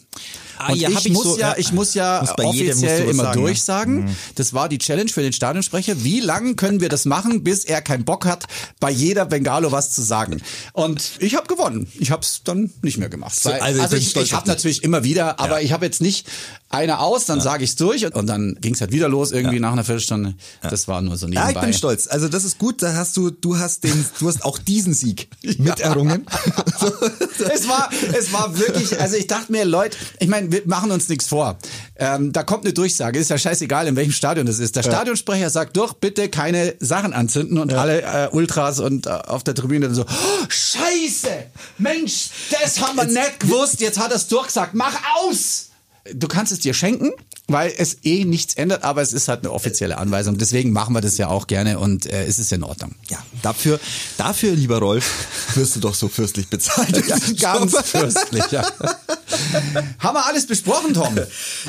Ah, 0.60 0.72
und 0.72 0.80
ja, 0.80 0.90
ich, 0.90 1.10
muss 1.10 1.24
so- 1.24 1.38
ja, 1.38 1.50
ja, 1.50 1.56
ich 1.58 1.72
muss 1.72 1.94
ja 1.94 2.20
muss 2.22 2.36
bei 2.36 2.46
jedem 2.46 2.70
musst 2.70 2.84
offiziell 2.84 3.04
du 3.06 3.12
immer 3.12 3.24
sagen, 3.26 3.36
ne? 3.40 3.46
durchsagen. 3.46 4.16
Das 4.34 4.54
war 4.56 4.68
die 4.70 4.80
Challenge 4.80 5.10
für 5.12 5.22
den 5.22 5.32
Stadionsprecher. 5.32 6.04
Wie 6.04 6.20
lange 6.20 6.56
können 6.56 6.82
wir 6.82 6.90
das 6.90 7.06
machen, 7.06 7.44
bis 7.44 7.64
er 7.64 7.82
keinen 7.84 8.06
Bock 8.06 8.26
hat, 8.26 8.46
bei 8.80 8.90
jeder 8.90 9.26
Bengalo 9.26 9.72
was 9.72 9.92
zu 9.92 10.02
sagen? 10.02 10.42
Und 10.74 11.12
ich 11.20 11.36
habe 11.36 11.46
gewonnen. 11.48 11.88
Ich 12.00 12.10
habe 12.10 12.24
es 12.24 12.42
dann 12.44 12.72
nicht 12.82 12.98
mehr 12.98 13.10
gemacht. 13.10 13.38
Weil- 13.46 13.62
also 13.62 13.78
ich 13.78 13.84
also 13.84 13.98
ich, 13.98 14.16
ich 14.16 14.34
habe 14.34 14.48
natürlich 14.48 14.84
immer 14.84 15.04
wieder, 15.04 15.40
aber 15.40 15.60
Ja. 15.60 15.66
ich 15.66 15.74
habe 15.74 15.86
jetzt 15.86 16.02
nicht 16.02 16.26
einer 16.70 17.00
aus, 17.02 17.26
dann 17.26 17.40
sage 17.40 17.64
ich 17.64 17.70
es 17.70 17.76
durch 17.78 18.06
und, 18.06 18.16
und 18.16 18.28
dann 18.28 18.58
ging 18.60 18.74
es 18.74 18.82
halt 18.82 18.92
wieder 18.92 19.08
los 19.08 19.32
irgendwie 19.32 19.60
nach 19.60 19.72
einer 19.72 19.84
Viertelstunde. 19.86 20.34
Das 20.64 20.88
war 20.88 21.02
nur 21.02 21.16
so 21.18 21.28
nebenbei. 21.28 21.52
Ja, 21.52 21.56
ich 21.56 21.62
bin 21.64 21.74
stolz. 21.74 22.08
Also 22.08 22.28
das 22.30 22.44
ist 22.44 22.58
gut. 22.58 22.82
Da 22.82 22.94
hast 22.96 23.16
du, 23.16 23.30
du 23.30 23.58
hast 23.60 23.84
den, 23.84 24.06
du 24.20 24.28
hast 24.28 24.44
auch 24.44 24.58
diesen 24.58 24.94
Sieg 24.96 25.30
miterrungen. 25.60 26.26
es 27.54 27.68
war, 27.68 27.90
es 28.18 28.34
war 28.34 28.58
wirklich, 28.58 29.00
also 29.00 29.16
ich 29.16 29.28
dachte 29.28 29.52
mir, 29.52 29.66
Leute, 29.66 29.98
ich 30.20 30.28
meine, 30.28 30.52
wir 30.52 30.62
machen 30.66 30.92
uns 30.92 31.10
nichts 31.10 31.28
vor. 31.28 31.58
Ähm, 31.96 32.32
da 32.32 32.44
kommt 32.44 32.66
eine 32.66 32.74
Durchsage, 32.74 33.20
ist 33.20 33.30
ja 33.30 33.38
scheißegal, 33.38 33.88
in 33.88 33.96
welchem 33.96 34.12
Stadion 34.12 34.46
das 34.46 34.60
ist. 34.60 34.76
Der 34.76 34.84
Stadionsprecher 34.84 35.50
sagt 35.50 35.78
doch, 35.78 35.94
bitte 35.94 36.30
keine 36.30 36.76
Sachen 36.80 37.14
anzünden 37.14 37.58
und 37.58 37.74
alle 37.74 38.02
äh, 38.02 38.30
Ultras 38.32 38.80
und 38.80 39.06
äh, 39.06 39.10
auf 39.10 39.44
der 39.44 39.56
Tribüne 39.56 39.88
dann 39.88 39.96
so, 39.96 40.04
oh, 40.04 40.46
scheiße, 40.50 41.30
Mensch, 41.78 42.30
das 42.52 42.82
haben 42.82 42.96
wir 42.96 43.06
nicht 43.06 43.40
gewusst, 43.40 43.82
jetzt 43.82 44.00
hat 44.00 44.12
er 44.12 44.18
es 44.18 44.28
durchgesagt, 44.28 44.74
mach 44.74 44.96
aus! 45.22 45.66
Du 46.14 46.28
kannst 46.30 46.54
es 46.54 46.60
dir 46.60 46.74
schenken, 46.74 47.12
weil 47.48 47.74
es 47.78 47.98
eh 48.04 48.26
nichts 48.26 48.56
ändert, 48.56 48.84
aber 48.84 49.02
es 49.02 49.14
ist 49.14 49.28
halt 49.28 49.40
eine 49.40 49.52
offizielle 49.52 49.98
Anweisung. 49.98 50.38
Deswegen 50.38 50.72
machen 50.72 50.94
wir 50.94 51.02
das 51.02 51.18
ja 51.18 51.28
auch 51.28 51.48
gerne 51.48 51.80
und 51.80 52.06
äh, 52.06 52.26
es 52.26 52.40
ist 52.40 52.52
in 52.52 52.64
Ordnung. 52.64 52.96
Ja, 53.10 53.18
dafür, 53.42 53.80
dafür, 54.18 54.54
lieber 54.54 54.80
Rolf, 54.80 55.10
wirst 55.56 55.76
du 55.78 55.80
doch 55.80 55.96
so 55.96 56.08
fürstlich 56.10 56.48
bezahlt. 56.50 56.96
Ja, 57.08 57.18
ganz 57.54 57.78
fürstlich, 57.86 58.44
ja. 58.52 58.66
Haben 60.00 60.16
wir 60.16 60.26
alles 60.26 60.48
besprochen, 60.48 60.94
Tom? 60.94 61.16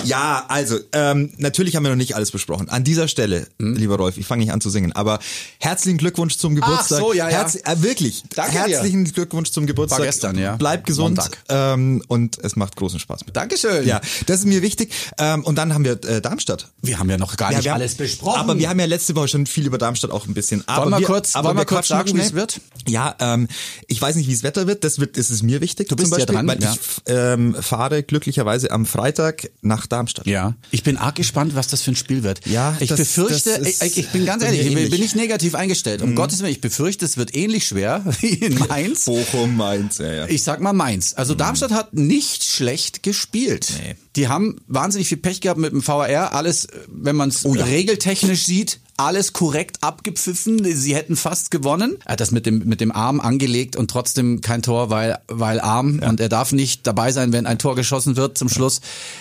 Ja, 0.05 0.45
also, 0.49 0.79
ähm, 0.93 1.33
natürlich 1.39 1.77
haben 1.77 1.83
wir 1.85 1.91
noch 1.91 1.97
nicht 1.97 2.15
alles 2.15 2.31
besprochen. 2.31 2.69
An 2.69 2.85
dieser 2.85 3.09
Stelle, 3.09 3.47
Hm? 3.61 3.75
lieber 3.77 3.97
Rolf, 3.97 4.17
ich 4.19 4.27
fange 4.27 4.45
nicht 4.45 4.53
an 4.53 4.61
zu 4.61 4.71
singen, 4.71 4.93
aber 4.93 5.19
herzlichen 5.59 5.99
Glückwunsch 5.99 6.37
zum 6.37 6.55
Geburtstag. 6.55 7.01
so, 7.01 7.13
ja, 7.13 7.29
ja. 7.29 7.39
Herz, 7.39 7.57
äh, 7.57 7.83
wirklich, 7.83 8.23
Danke 8.35 8.53
dir. 8.53 8.59
herzlichen 8.61 9.05
Glückwunsch 9.05 9.51
zum 9.51 9.67
Geburtstag. 9.67 9.99
War 10.01 10.07
gestern, 10.07 10.39
ja. 10.39 10.57
Bleib 10.57 10.87
gesund 10.87 11.21
ähm, 11.49 12.03
und 12.09 12.39
es 12.45 12.57
macht 12.57 12.77
großen 12.77 13.01
Spaß 13.01 13.27
mit. 13.27 13.37
Dankeschön. 13.37 13.87
Ja, 13.87 14.01
das 14.27 14.41
ist 14.41 14.47
mir 14.47 14.63
wichtig. 14.63 14.93
Ähm, 15.19 15.45
und 15.45 15.57
dann 15.57 15.75
haben 15.75 15.85
wir 15.85 15.93
äh, 16.05 16.21
Darmstadt. 16.21 16.69
Wir 16.83 16.99
haben 16.99 17.11
ja 17.11 17.19
noch 17.19 17.37
gar 17.37 17.51
Ja, 17.53 17.59
nicht 17.59 17.69
haben- 17.69 17.75
alles 17.77 17.95
besprochen. 17.97 18.39
Aber 18.41 18.59
wir 18.59 18.69
haben 18.69 18.79
ja 18.81 18.87
letzte 18.87 19.17
Woche 19.17 19.29
schon 19.29 19.47
viel 19.47 19.67
über 19.67 19.79
Darmstadt 19.79 20.11
auch 20.11 20.27
ein 20.27 20.35
bisschen. 20.35 20.63
Aber 20.69 20.83
Wollen 20.85 20.95
wir 20.95 20.99
wir, 21.01 21.07
kurz- 21.07 21.35
aber 21.35 21.49
wollen 21.49 21.59
wir 21.59 21.65
kurz 21.65 21.89
sagen, 21.89 22.15
wie 22.17 22.21
es 22.21 22.35
wird? 22.35 22.61
Ja, 22.87 23.15
ähm, 23.21 23.49
ich 23.87 24.01
weiß 24.01 24.17
nicht, 24.17 24.29
wie 24.29 24.33
das 24.33 24.43
Wetter 24.43 24.67
wird. 24.67 24.85
Das 24.85 24.99
wird, 24.99 25.17
das 25.19 25.31
ist 25.31 25.43
mir 25.43 25.61
wichtig. 25.61 25.89
Du 25.89 25.97
bist 25.97 26.09
zum 26.11 26.19
ja 26.19 26.27
Beispiel, 26.27 26.35
dran, 26.37 26.47
weil 26.49 26.63
ja. 26.63 26.73
ich 26.73 26.81
ähm, 27.07 27.48
fahre 27.55 28.03
glücklicherweise 28.03 28.71
am 28.71 28.87
Freitag 28.87 29.51
nach 29.63 29.87
Darmstadt. 29.87 30.27
Ja, 30.27 30.55
ich 30.71 30.83
bin 30.83 30.97
arg 30.97 31.15
gespannt, 31.17 31.55
was 31.55 31.69
das 31.69 31.83
für 31.83 31.93
ein 31.93 31.97
Spiel 31.97 32.23
wird. 32.23 32.47
Ja, 32.47 32.77
ich 32.81 32.89
das- 32.89 32.99
befürchte, 32.99 33.59
das 33.59 33.83
ich, 33.83 33.99
ich 33.99 34.09
bin 34.11 34.25
ganz 34.27 34.43
ehrlich, 34.43 34.61
mir 34.63 34.69
ich 34.69 34.75
bin, 34.75 34.85
ähnlich. 34.85 35.01
ich 35.05 35.15
negativ 35.15 35.55
eingestellt. 35.55 36.03
Um 36.03 36.15
Gottes 36.15 36.41
Willen, 36.41 36.53
ich 36.53 36.61
befürchte, 36.61 37.05
es 37.05 37.17
wird 37.17 37.35
ähnlich 37.37 37.67
schwer 37.67 38.05
wie 38.21 38.35
in 38.35 38.59
Mainz. 38.59 39.05
Bochum, 39.07 39.57
Mainz, 39.57 39.99
ja, 39.99 40.13
ja. 40.13 40.27
Ich 40.29 40.43
sag 40.43 40.61
mal 40.61 40.73
Mainz. 40.73 41.15
Also 41.15 41.35
Darmstadt 41.35 41.73
hat 41.73 41.95
nicht 41.95 42.45
schlecht 42.45 43.03
gespielt. 43.03 43.73
Nee. 43.83 43.97
Die 44.17 44.29
haben 44.29 44.57
wahnsinnig 44.67 45.09
viel 45.09 45.19
Pech 45.19 45.41
gehabt 45.41 45.61
mit 45.61 45.73
dem 45.73 45.87
VAR. 45.87 46.33
Alles, 46.35 46.67
wenn 46.89 47.17
man 47.17 47.29
es 47.29 47.45
Oh 47.45 47.55
ja. 47.55 47.65
regeltechnisch 47.65 48.45
sieht, 48.45 48.81
alles 48.99 49.33
korrekt 49.33 49.79
abgepfiffen. 49.81 50.63
Sie 50.77 50.95
hätten 50.95 51.17
fast 51.17 51.51
gewonnen. 51.51 51.97
Er 52.05 52.13
hat 52.13 52.21
das 52.21 52.31
mit 52.31 52.47
dem, 52.47 52.59
mit 52.67 52.81
dem 52.81 52.93
Arm 52.93 53.21
angelegt 53.21 53.77
und 53.77 53.91
trotzdem 53.91 54.41
kein 54.41 54.61
Tor, 54.63 54.91
weil, 54.91 55.19
weil 55.29 55.61
Arm. 55.61 56.01
Und 56.01 56.21
er 56.21 56.29
darf 56.29 56.53
nicht 56.53 56.87
dabei 56.87 57.13
sein, 57.13 57.33
wenn 57.33 57.47
ein 57.47 57.59
Tor 57.59 57.77
geschossen 57.77 58.17
wird 58.17 58.37
zum 58.37 58.49
Schluss. 58.49 58.81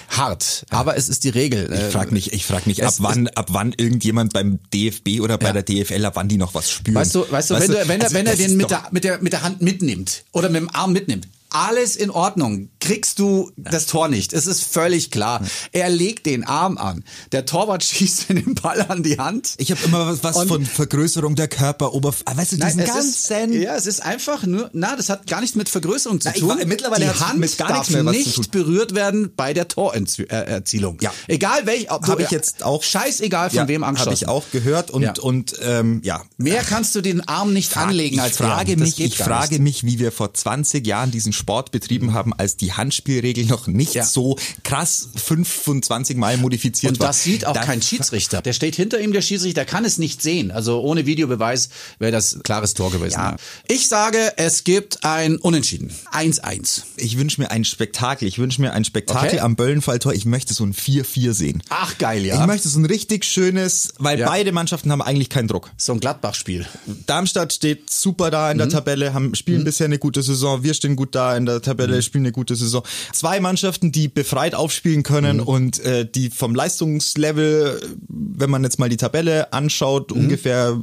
Hart. 0.09 0.65
Aber 0.69 0.97
es 0.97 1.09
ist 1.09 1.23
die 1.23 1.29
Regel. 1.29 1.71
Ich 1.71 1.93
frage 1.93 2.11
mich, 2.13 2.33
ich 2.33 2.45
frag 2.45 2.65
mich, 2.67 2.83
ab 2.83 2.95
wann, 2.99 3.27
ab 3.29 3.47
wann 3.51 3.73
irgendjemand 3.77 4.33
beim 4.33 4.59
DFB 4.73 5.21
oder 5.21 5.37
bei 5.37 5.47
Ja. 5.47 5.53
der 5.53 5.63
DFL, 5.63 6.05
ab 6.05 6.15
wann 6.15 6.27
die 6.27 6.37
noch 6.37 6.53
was 6.53 6.69
spüren. 6.71 6.95
Weißt 6.95 7.15
du, 7.15 7.25
weißt 7.29 7.51
du, 7.51 7.59
wenn, 7.59 7.71
du, 7.71 7.87
wenn, 7.87 7.99
er, 7.99 8.03
also 8.05 8.15
wenn 8.15 8.25
er 8.25 8.35
den 8.35 8.57
mit 8.57 8.71
der, 8.71 8.83
mit, 8.91 9.03
der, 9.03 9.21
mit 9.21 9.33
der 9.33 9.43
Hand 9.43 9.61
mitnimmt 9.61 10.23
oder 10.31 10.49
mit 10.49 10.61
dem 10.61 10.69
Arm 10.73 10.91
mitnimmt, 10.91 11.27
alles 11.49 11.95
in 11.95 12.10
Ordnung. 12.10 12.69
Kriegst 12.79 13.19
du 13.19 13.51
das 13.57 13.86
Tor 13.86 14.07
nicht. 14.07 14.33
Es 14.33 14.47
ist 14.47 14.63
völlig 14.63 15.12
klar. 15.12 15.41
Er 15.71 15.89
legt 15.89 16.25
den 16.25 16.43
Arm 16.45 16.77
an. 16.77 17.03
Der 17.31 17.45
Torwart 17.45 17.83
schießt 17.83 18.29
den 18.29 18.55
Ball 18.55 18.81
an 18.88 19.03
die 19.03 19.17
Hand. 19.17 19.55
Ich 19.57 19.71
habe 19.71 19.81
immer 19.86 20.07
was, 20.07 20.23
was 20.23 20.47
von 20.47 20.65
Vergrößerung 20.65 21.36
der 21.36 21.47
Körperoberfläche. 21.47 22.38
Weißt 22.38 22.51
du, 22.53 22.55
diesen 22.57 22.79
es 22.79 22.88
ganzen. 22.93 23.53
ist, 23.53 23.62
ja, 23.63 23.75
es 23.75 23.86
ist 23.86 24.01
einfach 24.03 24.43
nur, 24.45 24.69
na, 24.73 24.95
das 24.95 25.10
hat 25.10 25.27
gar 25.27 25.41
nichts 25.41 25.55
mit 25.55 25.69
Vergrößerung 25.69 26.21
zu 26.21 26.27
Na, 26.29 26.36
ich 26.36 26.41
tun. 26.41 26.49
war- 26.49 26.65
mittlerweile 26.65 27.05
die 27.05 27.19
Hand 27.19 27.39
mit 27.39 27.57
gar 27.57 27.69
darf 27.69 27.89
nicht 27.89 28.51
berührt 28.51 28.93
werden 28.95 29.31
bei 29.36 29.53
der 29.53 29.67
Torerzielung. 29.67 30.97
Ja. 31.01 31.13
Egal 31.27 31.65
welch, 31.65 31.89
Habe 31.89 32.23
ich 32.23 32.31
jetzt 32.31 32.63
auch. 32.63 32.83
Scheißegal 32.83 33.49
von 33.49 33.57
ja, 33.57 33.67
wem 33.67 33.83
angeschossen. 33.83 34.12
Habe 34.12 34.15
ich 34.15 34.27
auch 34.27 34.51
gehört 34.51 34.91
und 34.91 35.03
Ja. 35.03 35.13
und 35.21 35.53
ähm, 35.62 36.01
ja. 36.03 36.23
Mehr 36.38 36.63
kannst 36.63 36.95
du 36.95 37.01
den 37.01 37.27
Arm 37.27 37.53
nicht 37.53 37.75
anlegen 37.77 38.15
ich 38.15 38.21
als 38.21 38.38
frage 38.38 38.71
er. 38.71 38.77
Das 38.77 38.88
mich, 38.88 38.95
geht 38.97 39.07
ich 39.07 39.17
frage 39.17 39.60
mich, 39.60 39.83
wie 39.83 39.99
wir 39.99 40.12
vor 40.12 40.33
20 40.33 40.86
Jahren 40.86 41.12
diesen 41.12 41.33
Sport 41.38 41.71
betrieben 41.71 42.13
haben, 42.13 42.34
als 42.34 42.58
die 42.58 42.73
Handspielregel 42.73 43.45
noch 43.45 43.67
nicht 43.67 43.93
Ja. 43.93 44.04
so 44.06 44.38
krass 44.63 45.10
25 45.15 46.17
Mal 46.17 46.38
modifiziert 46.38 46.93
Und 46.93 47.00
war. 47.00 47.08
das 47.08 47.23
sieht 47.23 47.45
auch 47.45 47.54
kein 47.54 47.82
Schiedsrichter. 47.82 48.41
Der 48.41 48.54
steht 48.54 48.76
hinter 48.76 49.00
ihm, 49.00 49.13
der 49.13 49.21
Schiedsrichter 49.21 49.63
kann 49.65 49.86
es 49.86 49.97
nicht 49.97 50.21
sehen. 50.21 50.52
Also 50.52 50.82
ohne 50.82 51.06
Videobeweis 51.06 51.69
wäre 52.00 52.12
das 52.12 52.39
klares 52.43 52.73
Tor 52.73 52.91
gewesen. 52.91 53.13
Ja. 53.19 53.36
Ich 53.67 53.88
sage, 53.88 54.34
es 54.38 54.63
gibt 54.63 55.04
ein 55.04 55.38
Unentschieden. 55.38 55.91
1-1. 56.12 56.84
Ich 56.97 57.17
wünsche 57.17 57.41
mir 57.41 57.52
ein 57.52 57.63
Spektakel. 57.65 58.28
Ich 58.28 58.39
wünsche 58.39 58.62
mir 58.62 58.73
ein 58.73 58.84
Spektakel 58.86 59.28
Okay. 59.30 59.39
am 59.39 59.56
Böllenfalltor. 59.56 60.13
Ich 60.13 60.26
möchte 60.26 60.54
so 60.54 60.63
ein 60.65 60.73
4-4 60.73 61.34
sehen. 61.34 61.63
Ach, 61.69 61.97
geil, 61.97 62.26
ja. 62.26 62.39
Ich 62.41 62.47
möchte 62.47 62.67
so 62.69 62.80
ein 62.80 62.86
richtig 62.86 63.26
schönes, 63.26 63.93
weil 64.00 64.19
Ja. 64.19 64.28
beide 64.30 64.52
Mannschaften 64.52 64.91
haben 64.91 65.02
eigentlich 65.02 65.30
keinen 65.30 65.47
Druck. 65.47 65.71
so 65.78 65.93
ein 65.93 66.00
Gladbach-Spiel. 66.00 66.65
Darmstadt 67.06 67.54
steht 67.54 67.89
super 67.89 68.32
da 68.32 68.45
Mhm. 68.47 68.52
in 68.54 68.58
der 68.60 68.69
Tabelle, 68.69 69.13
haben, 69.13 69.36
spielen 69.36 69.63
bisher 69.63 69.86
eine 69.86 70.00
gute 70.00 70.21
Saison. 70.23 70.63
Wir 70.63 70.73
stehen 70.73 70.95
gut 70.95 71.13
da 71.15 71.26
in 71.35 71.45
der 71.45 71.55
Mhm. 71.55 71.61
Tabelle, 71.63 72.01
spielen 72.01 72.25
eine 72.25 72.31
gute 72.31 72.55
Saison. 72.55 72.83
Zwei 73.13 73.39
Mannschaften, 73.39 73.91
die 73.91 74.07
befreit 74.07 74.55
aufspielen 74.55 75.03
können 75.03 75.37
Mhm. 75.37 75.43
und 75.43 75.79
äh, 75.79 76.05
die 76.09 76.29
vom 76.29 76.53
Leistungslevel, 76.55 77.81
wenn 78.07 78.49
man 78.49 78.63
jetzt 78.63 78.79
mal 78.79 78.89
die 78.89 78.97
Tabelle 78.97 79.51
anschaut, 79.53 80.11
Mhm. 80.11 80.21
ungefähr 80.21 80.77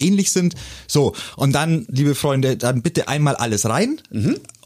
ähnlich 0.00 0.30
sind. 0.32 0.54
So, 0.86 1.14
und 1.36 1.52
dann, 1.52 1.86
liebe 1.88 2.14
Freunde, 2.14 2.56
dann 2.56 2.82
bitte 2.82 3.08
einmal 3.08 3.36
alles 3.36 3.66
rein. 3.68 4.00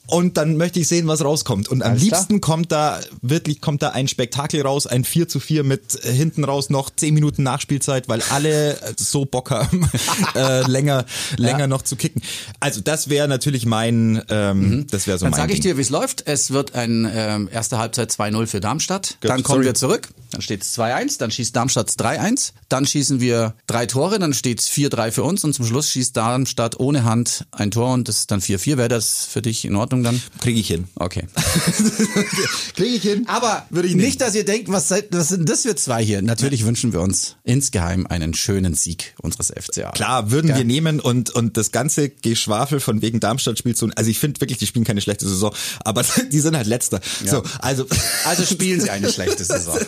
Und 0.06 0.36
dann 0.36 0.56
möchte 0.56 0.78
ich 0.80 0.88
sehen, 0.88 1.06
was 1.08 1.24
rauskommt. 1.24 1.68
Und 1.68 1.82
am 1.82 1.92
Mhm. 1.92 1.96
Alles 1.96 2.08
klar. 2.08 2.20
liebsten 2.20 2.40
kommt 2.40 2.72
da, 2.72 3.00
wirklich 3.22 3.60
kommt 3.60 3.82
da 3.82 3.90
ein 3.90 4.08
Spektakel 4.08 4.62
raus, 4.62 4.86
ein 4.86 5.04
4 5.04 5.28
zu 5.28 5.40
4 5.40 5.64
mit 5.64 6.04
äh, 6.04 6.12
hinten 6.12 6.44
raus 6.44 6.70
noch 6.70 6.90
10 6.94 7.12
Minuten 7.14 7.42
Nachspielzeit, 7.42 8.08
weil 8.08 8.22
alle 8.30 8.80
äh, 8.80 8.94
so 8.96 9.24
Bock 9.24 9.50
haben, 9.50 9.88
äh, 10.34 10.62
länger, 10.68 11.04
länger 11.36 11.66
noch 11.66 11.82
zu 11.82 11.96
kicken. 11.96 12.22
Also 12.60 12.80
das 12.80 13.08
wäre 13.08 13.26
natürlich 13.28 13.66
mein, 13.66 14.22
ähm, 14.28 14.86
das 14.90 15.06
wäre 15.06 15.18
so 15.18 15.26
Mhm. 15.26 15.30
Dann 15.30 15.38
mein 15.38 15.40
sage 15.48 15.52
ich 15.54 15.60
dir, 15.60 15.76
wie 15.76 15.80
es 15.82 15.90
läuft. 15.90 16.26
Es 16.26 16.50
wird 16.52 16.74
ein 16.74 17.10
ähm, 17.12 17.48
erste 17.52 17.78
Halbzeit 17.78 18.10
2-0 18.12 18.46
für 18.46 18.60
Darmstadt. 18.60 19.16
Gut, 19.20 19.30
Dann 19.30 19.42
kommen 19.42 19.58
sorry. 19.58 19.64
wir 19.66 19.74
zurück. 19.74 20.08
Dann 20.32 20.42
steht 20.42 20.62
es 20.62 20.76
2-1. 20.78 21.18
Dann 21.18 21.30
schießt 21.30 21.54
Darmstadt 21.56 21.88
3-1. 21.90 22.52
Dann 22.68 22.84
schießen 22.86 23.20
wir 23.20 23.54
drei 23.66 23.86
Tore. 23.86 24.18
Dann 24.18 24.34
steht 24.34 24.60
es 24.60 24.68
4-3 24.68 25.10
für 25.12 25.22
uns. 25.22 25.44
Und 25.44 25.52
zum 25.54 25.64
Schluss 25.64 25.90
schießt 25.90 26.16
Darmstadt 26.16 26.78
ohne 26.78 27.04
Hand 27.04 27.46
ein 27.52 27.70
Tor. 27.70 27.92
Und 27.92 28.08
das 28.08 28.18
ist 28.20 28.30
dann 28.30 28.40
4-4. 28.40 28.76
Wäre 28.76 28.88
das 28.88 29.24
für 29.24 29.40
dich 29.42 29.64
in 29.64 29.76
Ordnung 29.76 29.95
dann? 30.02 30.20
Kriege 30.40 30.58
ich 30.60 30.66
hin. 30.68 30.84
Okay. 30.96 31.24
Kriege 32.76 32.96
ich 32.96 33.02
hin. 33.02 33.24
Aber 33.28 33.66
Würde 33.70 33.88
ich 33.88 33.94
nicht, 33.94 34.20
dass 34.20 34.34
ihr 34.34 34.44
denkt, 34.44 34.70
was, 34.70 34.88
seid, 34.88 35.06
was 35.10 35.28
sind 35.28 35.48
das 35.48 35.62
für 35.62 35.74
zwei 35.76 36.04
hier? 36.04 36.22
Natürlich 36.22 36.64
wünschen 36.64 36.92
wir 36.92 37.00
uns 37.00 37.36
insgeheim 37.44 38.06
einen 38.06 38.34
schönen 38.34 38.74
Sieg 38.74 39.14
unseres 39.22 39.52
FCA. 39.58 39.90
Klar, 39.92 40.30
würden 40.30 40.48
Ja. 40.50 40.56
wir 40.56 40.64
nehmen 40.64 41.00
und, 41.00 41.30
und 41.30 41.56
das 41.56 41.72
ganze 41.72 42.08
Geschwafel 42.10 42.80
von 42.80 43.02
wegen 43.02 43.20
Darmstadt 43.20 43.58
spielt 43.58 43.76
so, 43.76 43.88
also 43.96 44.10
ich 44.10 44.18
finde 44.18 44.40
wirklich, 44.40 44.58
die 44.58 44.66
spielen 44.66 44.84
keine 44.84 45.00
schlechte 45.00 45.26
Saison, 45.28 45.54
aber 45.84 46.02
die 46.32 46.40
sind 46.40 46.56
halt 46.56 46.66
letzter. 46.66 47.00
So, 47.24 47.42
also. 47.60 47.86
Also 48.24 48.44
spielen 48.44 48.80
sie 48.80 48.90
eine 48.90 49.10
schlechte 49.12 49.44
Saison. 49.44 49.78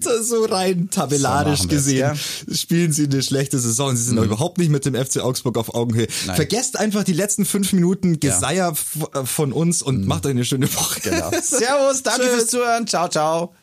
So, 0.00 0.22
so 0.22 0.44
rein 0.46 0.88
tabellarisch 0.90 1.60
So 1.62 1.68
gesehen 1.68 2.12
spielen 2.50 2.92
sie 2.92 3.04
eine 3.04 3.22
schlechte 3.22 3.58
Saison. 3.58 3.94
Sie 3.96 4.02
sind 4.04 4.18
auch 4.18 4.24
überhaupt 4.24 4.58
nicht 4.58 4.70
mit 4.70 4.84
dem 4.86 4.94
FC 4.94 5.18
Augsburg 5.18 5.58
auf 5.58 5.74
Augenhöhe. 5.74 6.06
Nein. 6.26 6.36
Vergesst 6.36 6.78
einfach 6.78 7.04
die 7.04 7.12
letzten 7.12 7.44
fünf 7.44 7.72
Minuten 7.72 8.20
Geseier 8.20 8.70
f- 8.70 9.06
von 9.24 9.52
uns 9.52 9.82
und 9.82 10.06
macht 10.06 10.26
euch 10.26 10.30
eine 10.32 10.44
schöne 10.44 10.72
Woche. 10.74 11.00
Genau. 11.00 11.30
Servus, 11.42 12.02
danke 12.02 12.22
Tschüss. 12.22 12.32
fürs 12.34 12.46
Zuhören. 12.48 12.86
Ciao, 12.86 13.08
ciao. 13.08 13.54